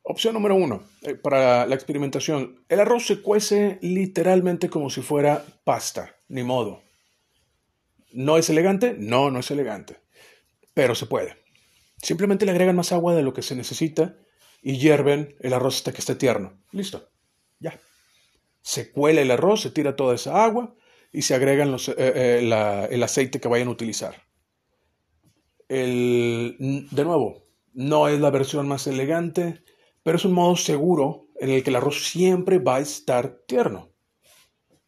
opción 0.10 0.34
número 0.34 0.56
uno, 0.56 0.84
eh, 1.04 1.14
para 1.14 1.68
la 1.68 1.76
experimentación, 1.76 2.66
el 2.68 2.80
arroz 2.80 3.06
se 3.06 3.22
cuece 3.22 3.78
literalmente 3.82 4.70
como 4.70 4.90
si 4.90 5.02
fuera 5.02 5.46
pasta, 5.64 6.16
ni 6.28 6.44
modo. 6.44 6.82
¿No 8.12 8.38
es 8.38 8.50
elegante? 8.50 8.96
No, 8.98 9.30
no 9.30 9.40
es 9.40 9.52
elegante. 9.52 9.98
Pero 10.74 10.96
se 10.96 11.06
puede. 11.06 11.38
Simplemente 12.02 12.46
le 12.46 12.52
agregan 12.52 12.76
más 12.76 12.92
agua 12.92 13.14
de 13.14 13.22
lo 13.22 13.34
que 13.34 13.44
se 13.44 13.56
necesita 13.56 14.18
y 14.64 14.78
hierven 14.78 15.36
el 15.42 15.54
arroz 15.54 15.78
hasta 15.78 15.94
que 15.94 16.00
esté 16.00 16.16
tierno. 16.16 16.60
Listo. 16.72 17.12
Ya. 17.60 17.80
Se 18.62 18.92
cuela 18.92 19.22
el 19.22 19.30
arroz, 19.30 19.62
se 19.62 19.70
tira 19.70 19.96
toda 19.96 20.16
esa 20.16 20.44
agua 20.44 20.76
y 21.12 21.22
se 21.22 21.36
agregan 21.36 21.74
eh, 21.74 21.94
eh, 21.98 22.88
el 22.90 23.04
aceite 23.04 23.40
que 23.40 23.48
vayan 23.48 23.68
a 23.68 23.72
utilizar. 23.72 24.24
El, 25.68 26.88
de 26.90 27.04
nuevo, 27.04 27.46
no 27.74 28.08
es 28.08 28.20
la 28.20 28.32
versión 28.32 28.68
más 28.68 28.88
elegante, 28.88 29.62
pero 30.04 30.18
es 30.18 30.26
un 30.26 30.34
modo 30.34 30.56
seguro 30.56 31.28
en 31.40 31.50
el 31.50 31.64
que 31.64 31.70
el 31.70 31.76
arroz 31.76 32.08
siempre 32.08 32.60
va 32.60 32.78
a 32.78 32.82
estar 32.82 33.42
tierno. 33.48 33.90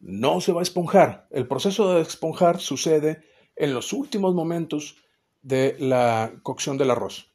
No 0.00 0.40
se 0.40 0.52
va 0.52 0.60
a 0.60 0.62
esponjar. 0.62 1.28
El 1.30 1.46
proceso 1.46 1.94
de 1.94 2.02
esponjar 2.02 2.60
sucede 2.60 3.22
en 3.56 3.74
los 3.74 3.92
últimos 3.92 4.34
momentos 4.34 4.96
de 5.42 5.76
la 5.78 6.32
cocción 6.42 6.78
del 6.78 6.90
arroz. 6.90 7.32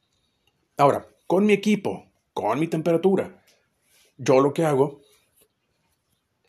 Ahora, 0.77 1.07
con 1.27 1.45
mi 1.45 1.53
equipo, 1.53 2.05
con 2.33 2.59
mi 2.59 2.67
temperatura, 2.67 3.43
yo 4.17 4.39
lo 4.39 4.53
que 4.53 4.65
hago 4.65 5.01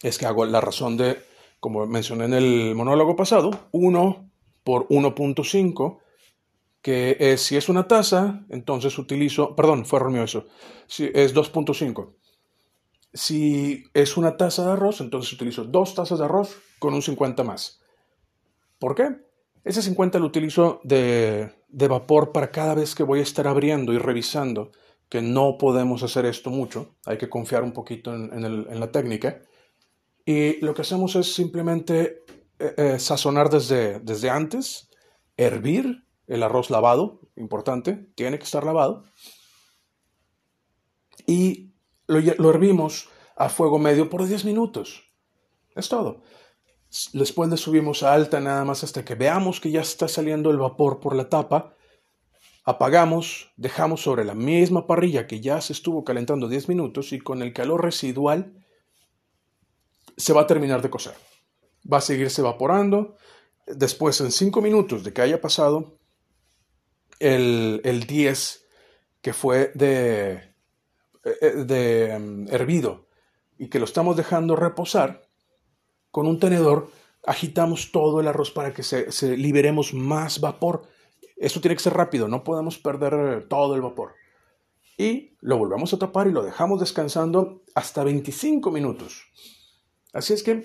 es 0.02 0.18
que 0.18 0.26
hago 0.26 0.44
la 0.44 0.60
razón 0.60 0.96
de, 0.96 1.18
como 1.60 1.86
mencioné 1.86 2.26
en 2.26 2.34
el 2.34 2.74
monólogo 2.74 3.16
pasado, 3.16 3.50
1 3.72 4.30
por 4.64 4.86
1.5, 4.88 5.98
que 6.82 7.36
si 7.38 7.56
es 7.56 7.68
una 7.68 7.88
taza, 7.88 8.44
entonces 8.50 8.98
utilizo, 8.98 9.56
perdón, 9.56 9.84
fue 9.84 9.98
error 9.98 10.16
eso, 10.18 10.46
si 10.86 11.10
es 11.12 11.34
2.5. 11.34 12.14
Si 13.12 13.84
es 13.94 14.16
una 14.16 14.36
taza 14.36 14.64
de 14.64 14.72
arroz, 14.72 15.00
entonces 15.00 15.32
utilizo 15.32 15.64
dos 15.64 15.94
tazas 15.94 16.18
de 16.18 16.26
arroz 16.26 16.56
con 16.78 16.94
un 16.94 17.02
50 17.02 17.42
más. 17.42 17.80
¿Por 18.78 18.94
qué? 18.94 19.16
Ese 19.64 19.82
50 19.82 20.18
lo 20.18 20.26
utilizo 20.26 20.80
de, 20.84 21.50
vapor 21.68 22.32
para 22.32 22.50
cada 22.50 22.74
vez 22.74 22.94
que 22.94 23.02
voy 23.02 23.20
a 23.20 23.22
estar 23.22 23.46
abriendo 23.46 23.92
y 23.92 23.98
revisando, 23.98 24.70
que 25.08 25.20
no 25.20 25.56
podemos 25.58 26.02
hacer 26.02 26.26
esto 26.26 26.50
mucho, 26.50 26.94
hay 27.06 27.18
que 27.18 27.28
confiar 27.28 27.62
un 27.62 27.72
poquito 27.72 28.14
en, 28.14 28.80
la 28.80 28.92
técnica. 28.92 29.42
Y 30.24 30.64
lo 30.64 30.74
que 30.74 30.82
hacemos 30.82 31.16
es 31.16 31.34
simplemente 31.34 32.24
eh, 32.58 32.74
eh, 32.76 32.98
sazonar 32.98 33.48
desde, 33.48 34.00
desde 34.00 34.30
antes, 34.30 34.90
hervir 35.36 36.04
el 36.28 36.42
arroz 36.42 36.70
lavado, 36.70 37.20
importante, 37.36 38.10
tiene 38.14 38.38
que 38.38 38.44
estar 38.44 38.64
lavado, 38.64 39.04
y 41.26 41.72
lo, 42.06 42.20
lo 42.20 42.50
hervimos 42.50 43.08
a 43.36 43.48
fuego 43.48 43.78
medio 43.78 44.08
por 44.08 44.26
10 44.26 44.44
minutos. 44.44 45.12
Es 45.74 45.88
todo. 45.88 46.22
Después 47.12 47.50
le 47.50 47.56
subimos 47.56 48.02
a 48.02 48.14
alta 48.14 48.40
nada 48.40 48.64
más 48.64 48.82
hasta 48.82 49.04
que 49.04 49.14
veamos 49.14 49.60
que 49.60 49.70
ya 49.70 49.80
está 49.80 50.08
saliendo 50.08 50.50
el 50.50 50.58
vapor 50.58 51.00
por 51.00 51.14
la 51.14 51.28
tapa. 51.28 51.74
Apagamos, 52.64 53.52
dejamos 53.56 54.02
sobre 54.02 54.24
la 54.24 54.34
misma 54.34 54.86
parrilla 54.86 55.26
que 55.26 55.40
ya 55.40 55.60
se 55.60 55.72
estuvo 55.72 56.04
calentando 56.04 56.48
10 56.48 56.68
minutos 56.68 57.12
y 57.12 57.18
con 57.18 57.42
el 57.42 57.52
calor 57.52 57.84
residual 57.84 58.54
se 60.16 60.32
va 60.32 60.42
a 60.42 60.46
terminar 60.46 60.82
de 60.82 60.90
cocer. 60.90 61.14
Va 61.90 61.98
a 61.98 62.02
seguirse 62.02 62.40
evaporando. 62.40 63.16
Después, 63.66 64.20
en 64.20 64.32
5 64.32 64.60
minutos 64.62 65.04
de 65.04 65.12
que 65.12 65.22
haya 65.22 65.40
pasado 65.40 65.97
el, 67.18 67.80
el 67.84 68.04
10 68.04 68.66
que 69.20 69.32
fue 69.32 69.72
de, 69.74 70.54
eh, 71.24 71.64
de 71.64 72.18
mm, 72.18 72.48
hervido 72.48 73.06
y 73.58 73.68
que 73.68 73.78
lo 73.78 73.84
estamos 73.84 74.16
dejando 74.16 74.56
reposar, 74.56 75.26
con 76.10 76.26
un 76.26 76.38
tenedor 76.38 76.90
agitamos 77.26 77.92
todo 77.92 78.20
el 78.20 78.28
arroz 78.28 78.50
para 78.50 78.72
que 78.72 78.82
se, 78.82 79.36
liberemos 79.36 79.92
más 79.92 80.40
vapor. 80.40 80.84
Esto 81.36 81.60
tiene 81.60 81.76
que 81.76 81.82
ser 81.82 81.94
rápido, 81.94 82.28
no 82.28 82.44
podemos 82.44 82.78
perder 82.78 83.46
todo 83.48 83.74
el 83.74 83.82
vapor. 83.82 84.14
Y 84.96 85.36
lo 85.40 85.58
volvemos 85.58 85.92
a 85.92 85.98
tapar 85.98 86.26
y 86.26 86.32
lo 86.32 86.42
dejamos 86.42 86.80
descansando 86.80 87.62
hasta 87.74 88.02
25 88.02 88.70
minutos. 88.70 89.24
Así 90.12 90.32
es 90.32 90.42
que 90.42 90.64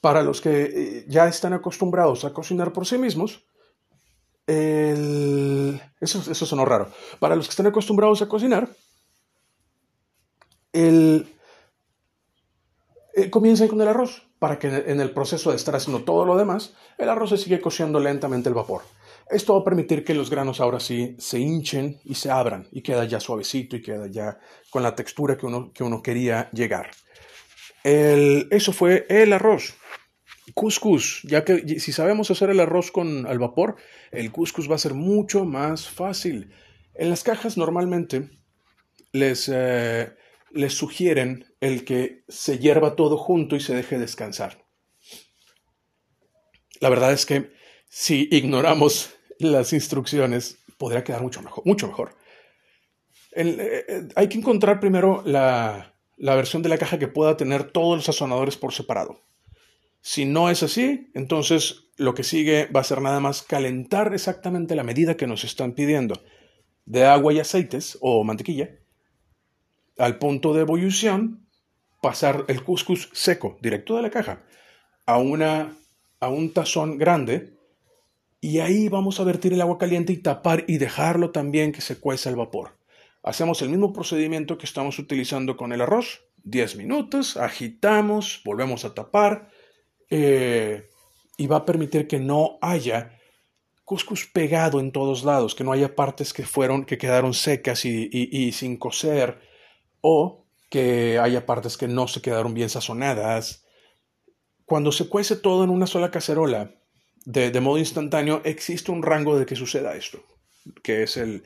para 0.00 0.22
los 0.22 0.40
que 0.40 0.62
eh, 0.62 1.04
ya 1.08 1.28
están 1.28 1.52
acostumbrados 1.52 2.24
a 2.24 2.32
cocinar 2.32 2.72
por 2.72 2.86
sí 2.86 2.98
mismos, 2.98 3.44
eso, 4.46 6.30
eso 6.30 6.46
sonó 6.46 6.64
raro. 6.64 6.90
Para 7.18 7.36
los 7.36 7.46
que 7.46 7.50
están 7.50 7.66
acostumbrados 7.66 8.22
a 8.22 8.28
cocinar, 8.28 8.68
el, 10.72 11.26
eh, 13.14 13.30
comiencen 13.30 13.68
con 13.68 13.80
el 13.80 13.88
arroz 13.88 14.22
para 14.38 14.58
que 14.58 14.68
en 14.68 15.00
el 15.00 15.10
proceso 15.10 15.50
de 15.50 15.56
estar 15.56 15.76
haciendo 15.76 16.02
todo 16.02 16.24
lo 16.24 16.36
demás, 16.36 16.74
el 16.96 17.08
arroz 17.10 17.30
se 17.30 17.36
sigue 17.36 17.60
cociendo 17.60 18.00
lentamente 18.00 18.48
el 18.48 18.54
vapor. 18.54 18.82
Esto 19.28 19.54
va 19.54 19.60
a 19.60 19.64
permitir 19.64 20.02
que 20.02 20.14
los 20.14 20.30
granos 20.30 20.60
ahora 20.60 20.80
sí 20.80 21.14
se 21.18 21.38
hinchen 21.38 22.00
y 22.04 22.14
se 22.14 22.30
abran 22.30 22.66
y 22.72 22.82
queda 22.82 23.04
ya 23.04 23.20
suavecito 23.20 23.76
y 23.76 23.82
queda 23.82 24.06
ya 24.08 24.38
con 24.70 24.82
la 24.82 24.94
textura 24.94 25.36
que 25.36 25.46
uno, 25.46 25.70
que 25.72 25.84
uno 25.84 26.02
quería 26.02 26.50
llegar. 26.52 26.90
eso 27.84 28.72
fue 28.72 29.06
el 29.08 29.32
arroz. 29.32 29.74
Couscous, 30.54 31.22
ya 31.24 31.44
que 31.44 31.80
si 31.80 31.92
sabemos 31.92 32.30
hacer 32.30 32.50
el 32.50 32.60
arroz 32.60 32.90
con 32.90 33.26
al 33.26 33.38
vapor, 33.38 33.76
el 34.10 34.32
couscous 34.32 34.70
va 34.70 34.76
a 34.76 34.78
ser 34.78 34.94
mucho 34.94 35.44
más 35.44 35.88
fácil. 35.88 36.52
En 36.94 37.10
las 37.10 37.22
cajas 37.22 37.56
normalmente 37.56 38.28
les, 39.12 39.50
eh, 39.52 40.12
les 40.52 40.74
sugieren 40.74 41.46
el 41.60 41.84
que 41.84 42.24
se 42.28 42.58
hierva 42.58 42.96
todo 42.96 43.16
junto 43.16 43.56
y 43.56 43.60
se 43.60 43.74
deje 43.74 43.98
descansar. 43.98 44.64
La 46.80 46.88
verdad 46.88 47.12
es 47.12 47.26
que 47.26 47.52
si 47.88 48.28
ignoramos 48.30 49.14
las 49.38 49.72
instrucciones, 49.72 50.58
podría 50.78 51.04
quedar 51.04 51.22
mucho 51.22 51.42
mejor. 51.42 51.66
Mucho 51.66 51.88
mejor. 51.88 52.16
Eh, 53.32 53.84
eh, 53.88 54.08
hay 54.16 54.28
que 54.28 54.38
encontrar 54.38 54.80
primero 54.80 55.22
la, 55.24 55.94
la 56.16 56.34
versión 56.34 56.62
de 56.62 56.68
la 56.68 56.78
caja 56.78 56.98
que 56.98 57.08
pueda 57.08 57.36
tener 57.36 57.64
todos 57.64 57.96
los 57.96 58.04
sazonadores 58.04 58.56
por 58.56 58.72
separado. 58.72 59.20
Si 60.00 60.24
no 60.24 60.50
es 60.50 60.62
así, 60.62 61.10
entonces 61.14 61.84
lo 61.96 62.14
que 62.14 62.22
sigue 62.22 62.66
va 62.66 62.80
a 62.80 62.84
ser 62.84 63.02
nada 63.02 63.20
más 63.20 63.42
calentar 63.42 64.14
exactamente 64.14 64.74
la 64.74 64.84
medida 64.84 65.16
que 65.16 65.26
nos 65.26 65.44
están 65.44 65.72
pidiendo 65.72 66.22
de 66.86 67.04
agua 67.04 67.32
y 67.32 67.40
aceites 67.40 67.98
o 68.00 68.24
mantequilla 68.24 68.70
al 70.00 70.18
punto 70.18 70.54
de 70.54 70.62
ebullición, 70.62 71.46
pasar 72.00 72.46
el 72.48 72.64
couscous 72.64 73.10
seco, 73.12 73.58
directo 73.60 73.96
de 73.96 74.02
la 74.02 74.10
caja, 74.10 74.42
a, 75.04 75.18
una, 75.18 75.76
a 76.20 76.28
un 76.28 76.52
tazón 76.54 76.96
grande 76.96 77.54
y 78.40 78.60
ahí 78.60 78.88
vamos 78.88 79.20
a 79.20 79.24
vertir 79.24 79.52
el 79.52 79.60
agua 79.60 79.76
caliente 79.76 80.14
y 80.14 80.16
tapar 80.16 80.64
y 80.66 80.78
dejarlo 80.78 81.30
también 81.30 81.72
que 81.72 81.82
se 81.82 82.00
cueza 82.00 82.30
el 82.30 82.36
vapor. 82.36 82.78
Hacemos 83.22 83.60
el 83.60 83.68
mismo 83.68 83.92
procedimiento 83.92 84.56
que 84.56 84.64
estamos 84.64 84.98
utilizando 84.98 85.58
con 85.58 85.72
el 85.72 85.82
arroz. 85.82 86.22
10 86.44 86.76
minutos, 86.76 87.36
agitamos, 87.36 88.40
volvemos 88.46 88.86
a 88.86 88.94
tapar 88.94 89.50
eh, 90.10 90.90
y 91.36 91.46
va 91.46 91.58
a 91.58 91.64
permitir 91.64 92.06
que 92.06 92.18
no 92.18 92.58
haya 92.60 93.16
cuscús 93.84 94.26
pegado 94.26 94.78
en 94.78 94.92
todos 94.92 95.24
lados, 95.24 95.54
que 95.54 95.64
no 95.64 95.72
haya 95.72 95.96
partes 95.96 96.32
que 96.32 96.44
fueron, 96.44 96.84
que 96.84 96.98
quedaron 96.98 97.34
secas 97.34 97.84
y, 97.84 98.52
sin 98.52 98.76
cocer 98.76 99.40
o 100.00 100.44
que 100.68 101.18
haya 101.18 101.46
partes 101.46 101.76
que 101.76 101.88
no 101.88 102.06
se 102.06 102.22
quedaron 102.22 102.54
bien 102.54 102.68
sazonadas. 102.68 103.64
Cuando 104.64 104.92
se 104.92 105.08
cuece 105.08 105.34
todo 105.34 105.64
en 105.64 105.70
una 105.70 105.88
sola 105.88 106.10
cacerola, 106.10 106.74
de, 107.24 107.60
modo 107.60 107.78
instantáneo, 107.78 108.42
existe 108.44 108.92
un 108.92 109.02
rango 109.02 109.36
de 109.36 109.46
que 109.46 109.56
suceda 109.56 109.96
esto, 109.96 110.22
que 110.82 111.02
es 111.02 111.16
el 111.16 111.42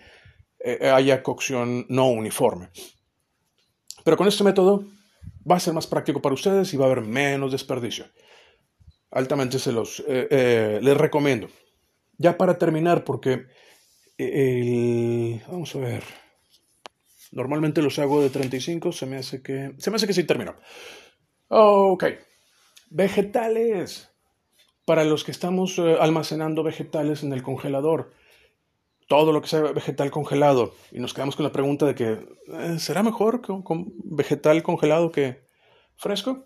eh, 0.59 0.91
haya 0.91 1.23
cocción 1.23 1.87
no 1.89 2.09
uniforme. 2.09 2.69
Pero 4.05 4.17
con 4.19 4.29
este 4.29 4.45
método 4.45 4.85
va 5.51 5.57
a 5.57 5.61
ser 5.61 5.73
más 5.73 5.87
práctico 5.87 6.21
para 6.21 6.35
ustedes 6.35 6.75
y 6.75 6.77
va 6.77 6.87
a 6.87 6.91
haber 6.91 7.05
menos 7.05 7.53
desperdicio. 7.53 8.07
Altamente 9.15 9.59
se 9.59 9.73
los 9.73 10.01
eh, 10.01 10.29
eh, 10.31 10.79
les 10.83 10.97
recomiendo. 10.97 11.49
Ya 12.19 12.37
para 12.37 12.59
terminar, 12.59 13.05
porque 13.05 13.47
vamos 15.49 15.75
a 15.75 15.79
ver. 15.79 16.05
Normalmente 17.33 17.83
los 17.83 17.99
hago 17.99 18.23
de 18.23 18.31
35, 18.31 18.93
se 18.93 19.07
me 19.07 19.17
hace 19.17 19.43
que 19.43 19.75
se 19.79 19.91
me 19.91 19.97
hace 19.97 20.07
que 20.07 20.13
sí 20.13 20.25
terminó. 20.25 20.55
Ok. 21.49 22.05
Vegetales. 22.91 24.11
Para 24.87 25.05
los 25.05 25.25
que 25.25 25.31
estamos 25.31 25.79
eh, 25.79 25.97
almacenando 25.99 26.63
vegetales 26.63 27.23
en 27.23 27.33
el 27.33 27.43
congelador, 27.43 28.13
todo 29.09 29.33
lo 29.33 29.41
que 29.41 29.49
sea 29.49 29.63
vegetal 29.63 30.11
congelado, 30.11 30.75
y 30.93 31.01
nos 31.01 31.15
quedamos 31.15 31.37
con 31.37 31.45
la 31.45 31.53
pregunta 31.53 31.87
de 31.87 31.95
que, 31.95 32.27
eh, 32.49 32.79
¿será 32.79 33.03
mejor 33.03 33.41
con, 33.41 33.65
vegetal 34.05 34.63
congelado 34.63 35.11
que 35.11 35.47
fresco? 35.97 36.45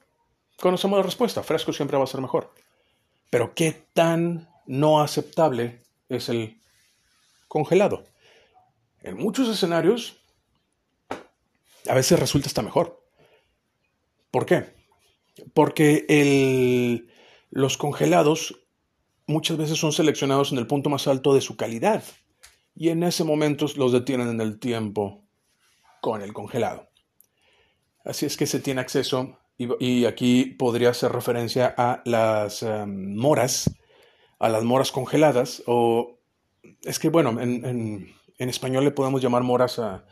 Conocemos 0.60 0.98
la 0.98 1.04
respuesta, 1.04 1.42
fresco 1.42 1.72
siempre 1.72 1.96
va 1.96 2.04
a 2.04 2.08
ser 2.08 2.20
mejor. 2.20 2.52
Pero 3.30 3.54
¿qué 3.54 3.86
tan 3.92 4.48
no 4.66 5.00
aceptable 5.00 5.82
es 6.08 6.28
el 6.28 6.60
congelado? 7.46 8.04
En 9.00 9.16
muchos 9.16 9.48
escenarios, 9.48 10.20
a 11.88 11.94
veces 11.94 12.18
resulta 12.18 12.48
hasta 12.48 12.62
mejor. 12.62 13.04
¿Por 14.30 14.46
qué? 14.46 14.74
Porque 15.54 16.04
el, 16.08 17.12
los 17.50 17.76
congelados 17.76 18.60
muchas 19.26 19.58
veces 19.58 19.78
son 19.78 19.92
seleccionados 19.92 20.50
en 20.50 20.58
el 20.58 20.66
punto 20.66 20.90
más 20.90 21.06
alto 21.06 21.34
de 21.34 21.40
su 21.40 21.56
calidad 21.56 22.02
y 22.74 22.88
en 22.88 23.04
ese 23.04 23.22
momento 23.22 23.66
los 23.76 23.92
detienen 23.92 24.28
en 24.28 24.40
el 24.40 24.58
tiempo 24.58 25.24
con 26.00 26.22
el 26.22 26.32
congelado. 26.32 26.88
Así 28.04 28.26
es 28.26 28.36
que 28.36 28.46
se 28.46 28.60
tiene 28.60 28.80
acceso, 28.80 29.38
y, 29.58 30.04
aquí 30.04 30.44
podría 30.44 30.90
hacer 30.90 31.10
referencia 31.10 31.74
a 31.76 32.00
las 32.04 32.62
em, 32.62 33.16
moras, 33.16 33.68
a 34.38 34.48
las 34.48 34.62
moras 34.62 34.92
congeladas, 34.92 35.64
o 35.66 36.20
es 36.82 37.00
que 37.00 37.08
bueno, 37.08 37.40
en, 37.40 38.14
español 38.38 38.84
le 38.84 38.92
podemos 38.92 39.20
llamar 39.20 39.42
moras 39.42 39.80
a, 39.80 40.04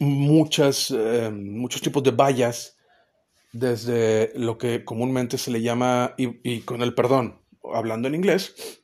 muchas, 0.00 0.90
em, 0.90 1.56
muchos 1.56 1.80
tipos 1.80 2.02
de 2.02 2.10
bayas 2.10 2.76
desde 3.52 4.32
lo 4.34 4.58
que 4.58 4.84
comúnmente 4.84 5.38
se 5.38 5.52
le 5.52 5.62
llama, 5.62 6.14
y, 6.16 6.60
con 6.62 6.82
el 6.82 6.94
perdón, 6.94 7.40
hablando 7.72 8.08
en 8.08 8.16
inglés, 8.16 8.82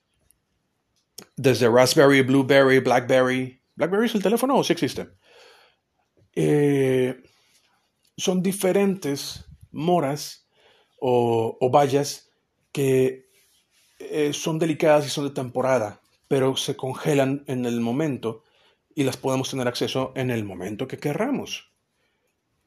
desde 1.36 1.68
raspberry, 1.68 2.22
blueberry, 2.22 2.78
blackberry. 2.78 3.60
¿Blackberry 3.74 4.06
es 4.06 4.14
el 4.14 4.22
teléfono 4.22 4.56
o 4.56 4.62
sí 4.62 4.72
existe? 4.72 5.08
Eh, 6.36 7.20
son 8.20 8.42
diferentes 8.42 9.46
moras 9.72 10.48
o, 11.00 11.56
o 11.60 11.70
bayas 11.70 12.30
que 12.72 13.30
eh, 13.98 14.32
son 14.32 14.58
delicadas 14.58 15.06
y 15.06 15.10
son 15.10 15.24
de 15.24 15.34
temporada, 15.34 16.00
pero 16.28 16.56
se 16.56 16.76
congelan 16.76 17.44
en 17.46 17.66
el 17.66 17.80
momento 17.80 18.44
y 18.94 19.04
las 19.04 19.16
podemos 19.16 19.50
tener 19.50 19.68
acceso 19.68 20.12
en 20.16 20.30
el 20.30 20.44
momento 20.44 20.88
que 20.88 20.98
querramos. 20.98 21.70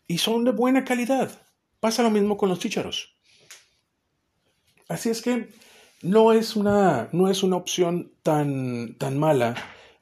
Y 0.07 0.19
son 0.19 0.43
de 0.43 0.51
buena 0.51 0.83
calidad. 0.83 1.41
Pasa 1.79 2.03
lo 2.03 2.09
mismo 2.09 2.37
con 2.37 2.49
los 2.49 2.59
chícharos. 2.59 3.15
Así 4.87 5.09
es 5.09 5.21
que 5.21 5.49
no 6.01 6.33
es 6.33 6.55
una, 6.55 7.09
no 7.13 7.29
es 7.29 7.43
una 7.43 7.55
opción 7.55 8.13
tan, 8.21 8.95
tan 8.97 9.17
mala 9.17 9.55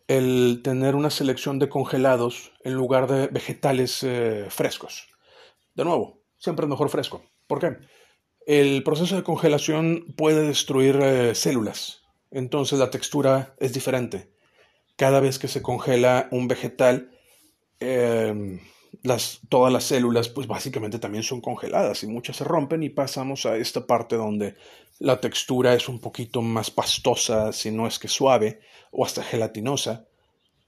el 0.07 0.61
tener 0.63 0.95
una 0.95 1.09
selección 1.09 1.59
de 1.59 1.69
congelados 1.69 2.51
en 2.63 2.73
lugar 2.73 3.07
de 3.07 3.27
vegetales 3.27 4.03
eh, 4.03 4.47
frescos. 4.49 5.10
De 5.73 5.85
nuevo, 5.85 6.21
siempre 6.37 6.65
es 6.65 6.69
mejor 6.69 6.89
fresco. 6.89 7.23
¿Por 7.47 7.59
qué? 7.59 7.77
El 8.45 8.83
proceso 8.83 9.15
de 9.15 9.23
congelación 9.23 10.13
puede 10.17 10.47
destruir 10.47 10.99
eh, 11.01 11.35
células, 11.35 12.01
entonces 12.31 12.79
la 12.79 12.89
textura 12.89 13.55
es 13.59 13.73
diferente. 13.73 14.31
Cada 14.95 15.19
vez 15.19 15.39
que 15.39 15.47
se 15.47 15.61
congela 15.61 16.27
un 16.31 16.47
vegetal, 16.47 17.11
las, 19.01 19.39
todas 19.49 19.73
las 19.73 19.85
células 19.85 20.29
pues 20.29 20.47
básicamente 20.47 20.99
también 20.99 21.23
son 21.23 21.41
congeladas 21.41 22.03
y 22.03 22.07
muchas 22.07 22.37
se 22.37 22.43
rompen 22.43 22.83
y 22.83 22.89
pasamos 22.89 23.45
a 23.45 23.57
esta 23.57 23.87
parte 23.87 24.15
donde 24.15 24.55
la 24.99 25.19
textura 25.19 25.73
es 25.73 25.89
un 25.89 25.99
poquito 25.99 26.41
más 26.41 26.69
pastosa, 26.69 27.51
si 27.53 27.71
no 27.71 27.87
es 27.87 27.97
que 27.97 28.07
suave 28.07 28.59
o 28.91 29.03
hasta 29.03 29.23
gelatinosa, 29.23 30.05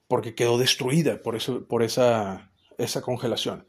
porque 0.08 0.34
quedó 0.34 0.58
destruida 0.58 1.22
por, 1.22 1.36
eso, 1.36 1.68
por 1.68 1.84
esa, 1.84 2.52
esa 2.78 3.02
congelación. 3.02 3.68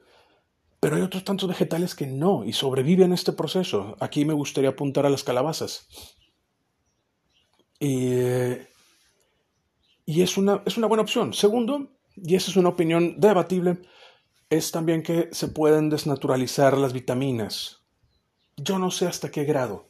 Pero 0.84 0.96
hay 0.96 1.02
otros 1.02 1.24
tantos 1.24 1.48
vegetales 1.48 1.94
que 1.94 2.06
no 2.06 2.44
y 2.44 2.52
sobreviven 2.52 3.14
este 3.14 3.32
proceso. 3.32 3.96
Aquí 4.00 4.26
me 4.26 4.34
gustaría 4.34 4.68
apuntar 4.68 5.06
a 5.06 5.08
las 5.08 5.24
calabazas. 5.24 5.88
Y, 7.80 8.12
y 10.04 10.20
es, 10.20 10.36
una, 10.36 10.62
es 10.66 10.76
una 10.76 10.86
buena 10.86 11.02
opción. 11.02 11.32
Segundo, 11.32 11.88
y 12.16 12.34
esa 12.34 12.50
es 12.50 12.58
una 12.58 12.68
opinión 12.68 13.18
debatible, 13.18 13.78
es 14.50 14.72
también 14.72 15.02
que 15.02 15.30
se 15.32 15.48
pueden 15.48 15.88
desnaturalizar 15.88 16.76
las 16.76 16.92
vitaminas. 16.92 17.80
Yo 18.58 18.78
no 18.78 18.90
sé 18.90 19.06
hasta 19.06 19.30
qué 19.30 19.44
grado. 19.44 19.88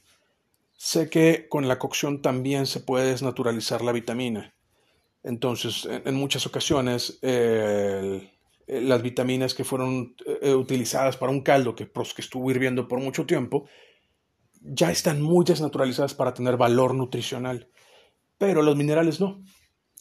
Sé 0.76 1.10
que 1.10 1.48
con 1.48 1.66
la 1.66 1.80
cocción 1.80 2.22
también 2.22 2.66
se 2.66 2.78
puede 2.78 3.10
desnaturalizar 3.10 3.82
la 3.82 3.90
vitamina. 3.90 4.54
Entonces, 5.24 5.88
en, 5.90 6.14
muchas 6.14 6.46
ocasiones, 6.46 7.18
las 8.66 9.02
vitaminas 9.02 9.54
que 9.54 9.64
fueron 9.64 10.14
eh, 10.42 10.54
utilizadas 10.54 11.16
para 11.16 11.32
un 11.32 11.42
caldo 11.42 11.74
que, 11.74 11.90
que 11.90 12.22
estuvo 12.22 12.50
hirviendo 12.50 12.88
por 12.88 13.00
mucho 13.00 13.26
tiempo, 13.26 13.68
ya 14.60 14.90
están 14.90 15.20
muy 15.20 15.44
desnaturalizadas 15.44 16.14
para 16.14 16.34
tener 16.34 16.56
valor 16.56 16.94
nutricional. 16.94 17.68
Pero 18.38 18.62
los 18.62 18.76
minerales 18.76 19.20
no. 19.20 19.42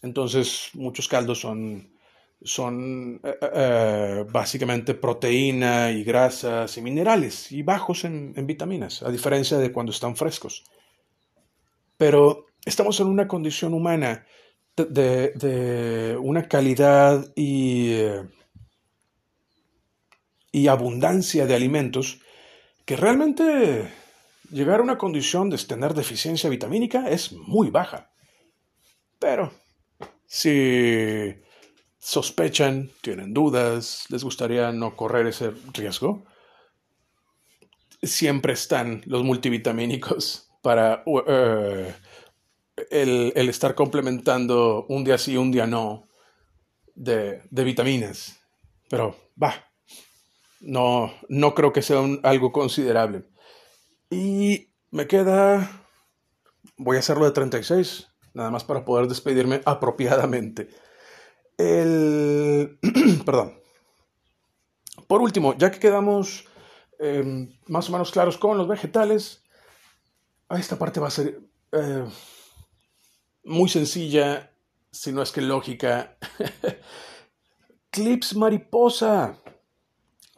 Entonces, 0.02 0.70
muchos 0.74 1.08
caldos 1.08 1.40
son 1.40 1.94
son 2.44 3.22
eh, 3.24 3.38
eh, 3.42 3.50
eh, 3.54 4.26
básicamente 4.30 4.94
proteína 4.94 5.92
y 5.92 6.04
grasas 6.04 6.78
y 6.78 6.82
minerales 6.82 7.52
y 7.52 7.64
bajos 7.64 8.04
en, 8.04 8.34
vitaminas, 8.46 9.02
a 9.04 9.10
diferencia 9.10 9.58
de 9.58 9.72
cuando 9.72 9.92
están 9.92 10.16
frescos. 10.16 10.64
Pero 11.98 12.48
estamos 12.66 13.00
en 13.00 13.08
una 13.08 13.28
condición 13.28 13.74
humana 13.74 14.26
de, 14.76 16.18
una 16.22 16.48
calidad 16.48 17.32
y, 17.36 17.96
y 20.54 20.68
abundancia 20.68 21.46
de 21.46 21.56
alimentos 21.56 22.20
que 22.86 22.96
realmente 22.96 23.92
llegar 24.50 24.80
a 24.80 24.84
una 24.84 24.98
condición 24.98 25.50
de 25.50 25.58
tener 25.58 25.94
deficiencia 25.94 26.50
vitamínica 26.50 27.10
es 27.10 27.34
muy 27.34 27.70
baja. 27.70 28.12
Pero 29.20 29.52
si 30.26 31.34
sospechan, 32.00 32.92
tienen 33.02 33.34
dudas, 33.34 34.06
les 34.10 34.24
gustaría 34.24 34.72
no 34.72 34.96
correr 34.96 35.28
ese 35.28 35.52
riesgo, 35.74 36.24
siempre 38.02 38.54
están 38.54 39.02
los 39.06 39.24
multivitamínicos 39.24 40.50
para 40.62 41.04
eh, 41.28 41.94
el, 42.90 43.50
estar 43.50 43.76
complementando 43.76 44.86
un 44.90 45.04
día 45.04 45.18
sí, 45.18 45.38
un 45.38 45.52
día 45.52 45.66
no 45.66 46.10
de, 46.96 47.42
vitaminas. 47.52 48.40
Pero 48.90 49.16
va, 49.42 49.72
no, 50.64 51.14
no 51.30 51.54
creo 51.54 51.74
que 51.74 51.82
sea 51.82 52.00
algo 52.24 52.52
considerable. 52.52 53.26
Y 54.10 54.70
me 54.92 55.08
queda, 55.08 55.70
voy 56.78 56.98
a 56.98 57.00
hacerlo 57.00 57.26
de 57.26 57.32
36, 57.32 58.08
nada 58.34 58.50
más 58.50 58.64
para 58.64 58.86
poder 58.86 59.08
despedirme 59.08 59.62
apropiadamente. 59.66 60.70
El... 61.58 62.80
Perdón. 63.26 63.60
Por 65.08 65.22
último, 65.22 65.56
ya 65.58 65.72
que 65.72 65.80
quedamos 65.80 66.46
em, 67.00 67.50
más 67.68 67.90
o 67.90 67.92
menos 67.92 68.12
claros 68.12 68.38
con 68.38 68.58
los 68.58 68.68
vegetales, 68.68 69.44
esta 70.50 70.78
parte 70.78 71.00
va 71.00 71.08
a 71.08 71.12
ser 71.12 71.40
eh, 71.72 72.06
muy 73.44 73.70
sencilla, 73.70 74.52
si 74.92 75.12
no 75.12 75.22
es 75.22 75.32
que 75.32 75.42
lógica. 75.42 76.18
Clips 77.90 78.36
mariposa. 78.36 79.43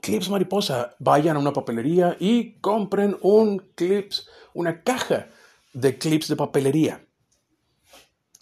Clips 0.05 0.29
mariposa. 0.29 0.95
Vayan 0.99 1.35
a 1.35 1.39
una 1.39 1.51
papelería 1.51 2.15
y 2.19 2.59
compren 2.59 3.17
un 3.21 3.57
clips, 3.73 4.29
una 4.53 4.83
caja 4.83 5.29
de 5.73 5.97
clips 5.97 6.27
de 6.27 6.35
papelería. 6.35 7.03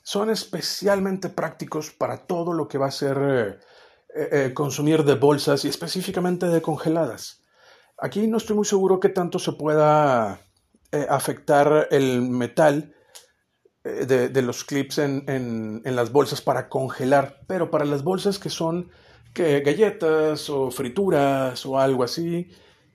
Son 0.03 0.29
especialmente 0.29 1.29
prácticos 1.29 1.91
para 1.91 2.27
todo 2.27 2.51
lo 2.51 2.67
que 2.67 2.77
va 2.77 2.87
a 2.87 2.91
ser 2.91 3.17
eh, 3.17 3.59
eh, 4.13 4.29
eh, 4.31 4.53
consumir 4.53 5.05
de 5.05 5.15
bolsas 5.15 5.63
y 5.63 5.69
específicamente 5.69 6.47
de 6.47 6.61
congeladas. 6.61 7.41
Aquí 7.97 8.27
no 8.27 8.37
estoy 8.37 8.57
muy 8.57 8.65
seguro 8.65 8.99
que 8.99 9.07
tanto 9.09 9.39
se 9.39 9.53
pueda 9.53 10.41
afectar 11.09 11.87
el 11.89 12.21
metal 12.21 12.93
de, 13.83 14.41
los 14.43 14.63
clips 14.63 14.99
en, 14.99 15.81
las 15.85 16.11
bolsas 16.11 16.41
para 16.41 16.69
congelar, 16.69 17.39
pero 17.47 17.71
para 17.71 17.85
las 17.85 18.03
bolsas 18.03 18.37
que 18.37 18.49
son 18.49 18.91
que 19.33 19.61
galletas 19.61 20.49
o 20.49 20.69
frituras 20.71 21.65
o 21.65 21.79
algo 21.79 22.03
así, 22.03 22.49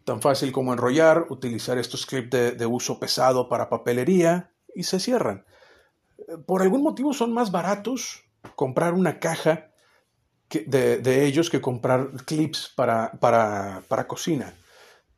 tan 0.05 0.23
fácil 0.23 0.53
como 0.53 0.73
enrollar, 0.73 1.27
utilizar 1.31 1.79
estos 1.79 2.07
clips 2.07 2.57
de, 2.57 2.67
uso 2.67 2.99
pesado 2.99 3.49
para 3.49 3.69
papelería 3.69 4.53
y 4.75 4.85
se 4.85 5.01
cierran. 5.01 5.45
Por 6.47 6.63
algún 6.63 6.83
motivo 6.83 7.13
son 7.13 7.33
más 7.33 7.51
baratos 7.51 8.25
comprar 8.55 8.95
una 8.95 9.19
caja 9.19 9.71
de, 10.51 11.27
ellos 11.27 11.51
que 11.51 11.61
comprar 11.61 12.11
clips 12.25 12.73
para, 12.75 13.13
para, 13.21 13.83
para 13.89 14.07
cocina. 14.07 14.55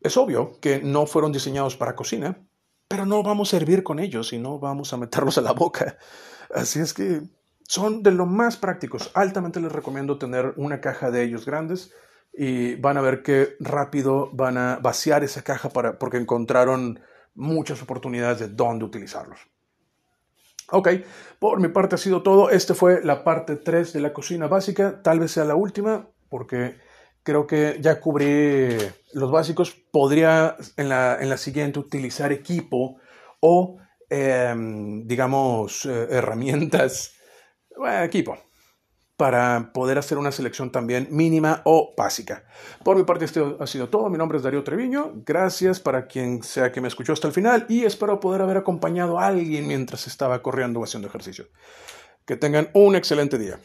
Es 0.00 0.16
obvio 0.16 0.58
que 0.60 0.80
no 0.80 1.06
fueron 1.06 1.30
diseñados 1.30 1.76
para 1.76 1.94
cocina, 1.94 2.46
pero 2.88 3.06
no 3.06 3.22
vamos 3.22 3.48
a 3.48 3.58
servir 3.58 3.84
con 3.84 4.00
ellos 4.00 4.32
y 4.32 4.38
no 4.38 4.58
vamos 4.58 4.92
a 4.92 4.96
meterlos 4.96 5.38
a 5.38 5.42
la 5.42 5.52
boca. 5.52 5.98
Así 6.52 6.80
es 6.80 6.94
que 6.94 7.22
son 7.70 8.02
de 8.02 8.10
lo 8.10 8.26
más 8.26 8.56
prácticos. 8.56 9.12
Altamente 9.14 9.60
les 9.60 9.70
recomiendo 9.70 10.18
tener 10.18 10.54
una 10.56 10.80
caja 10.80 11.12
de 11.12 11.22
ellos 11.22 11.46
grandes 11.46 11.94
y 12.32 12.74
van 12.74 12.96
a 12.96 13.00
ver 13.00 13.22
que 13.22 13.54
rápido 13.60 14.28
van 14.32 14.58
a 14.58 14.80
vaciar 14.82 15.22
esa 15.22 15.42
caja 15.42 15.68
para, 15.68 15.96
porque 15.96 16.16
encontraron 16.16 16.98
muchas 17.32 17.80
oportunidades 17.80 18.40
de 18.40 18.48
dónde 18.48 18.84
utilizarlos. 18.84 19.38
Ok, 20.72 20.88
por 21.38 21.60
mi 21.60 21.68
parte 21.68 21.94
ha 21.94 21.98
sido 21.98 22.24
todo. 22.24 22.50
Esta 22.50 22.74
fue 22.74 23.04
la 23.04 23.22
parte 23.22 23.54
3 23.54 23.92
de 23.92 24.00
la 24.00 24.12
cocina 24.12 24.48
básica. 24.48 25.00
Tal 25.00 25.20
vez 25.20 25.30
sea 25.30 25.44
la 25.44 25.54
última 25.54 26.08
porque 26.28 26.74
creo 27.22 27.46
que 27.46 27.78
ya 27.80 28.00
cubrí 28.00 28.78
los 29.12 29.30
básicos. 29.30 29.70
Podría 29.92 30.56
en 30.76 30.88
la, 30.88 31.18
en 31.20 31.28
la 31.28 31.36
siguiente 31.36 31.78
utilizar 31.78 32.32
equipo 32.32 32.96
o, 33.38 33.78
em, 34.08 35.06
digamos, 35.06 35.86
eh, 35.86 36.08
herramientas 36.10 37.14
equipo 38.02 38.38
para 39.20 39.70
poder 39.74 39.98
hacer 39.98 40.16
una 40.16 40.32
selección 40.32 40.72
también 40.72 41.08
mínima 41.10 41.60
o 41.66 41.92
básica. 41.94 42.44
Por 42.82 42.96
mi 42.96 43.02
parte, 43.02 43.26
esto 43.26 43.58
ha 43.60 43.66
sido 43.66 43.90
todo. 43.90 44.08
Mi 44.08 44.16
nombre 44.16 44.38
es 44.38 44.42
Darío 44.42 44.64
Treviño. 44.64 45.12
Gracias 45.26 45.78
para 45.78 46.06
quien 46.06 46.42
sea 46.42 46.72
que 46.72 46.80
me 46.80 46.88
escuchó 46.88 47.12
hasta 47.12 47.26
el 47.26 47.34
final 47.34 47.66
y 47.68 47.84
espero 47.84 48.18
poder 48.18 48.40
haber 48.40 48.56
acompañado 48.56 49.18
a 49.18 49.26
alguien 49.26 49.68
mientras 49.68 50.06
estaba 50.06 50.40
corriendo 50.40 50.80
o 50.80 50.84
haciendo 50.84 51.06
ejercicio. 51.08 51.48
Que 52.24 52.36
tengan 52.36 52.70
un 52.72 52.96
excelente 52.96 53.36
día. 53.36 53.60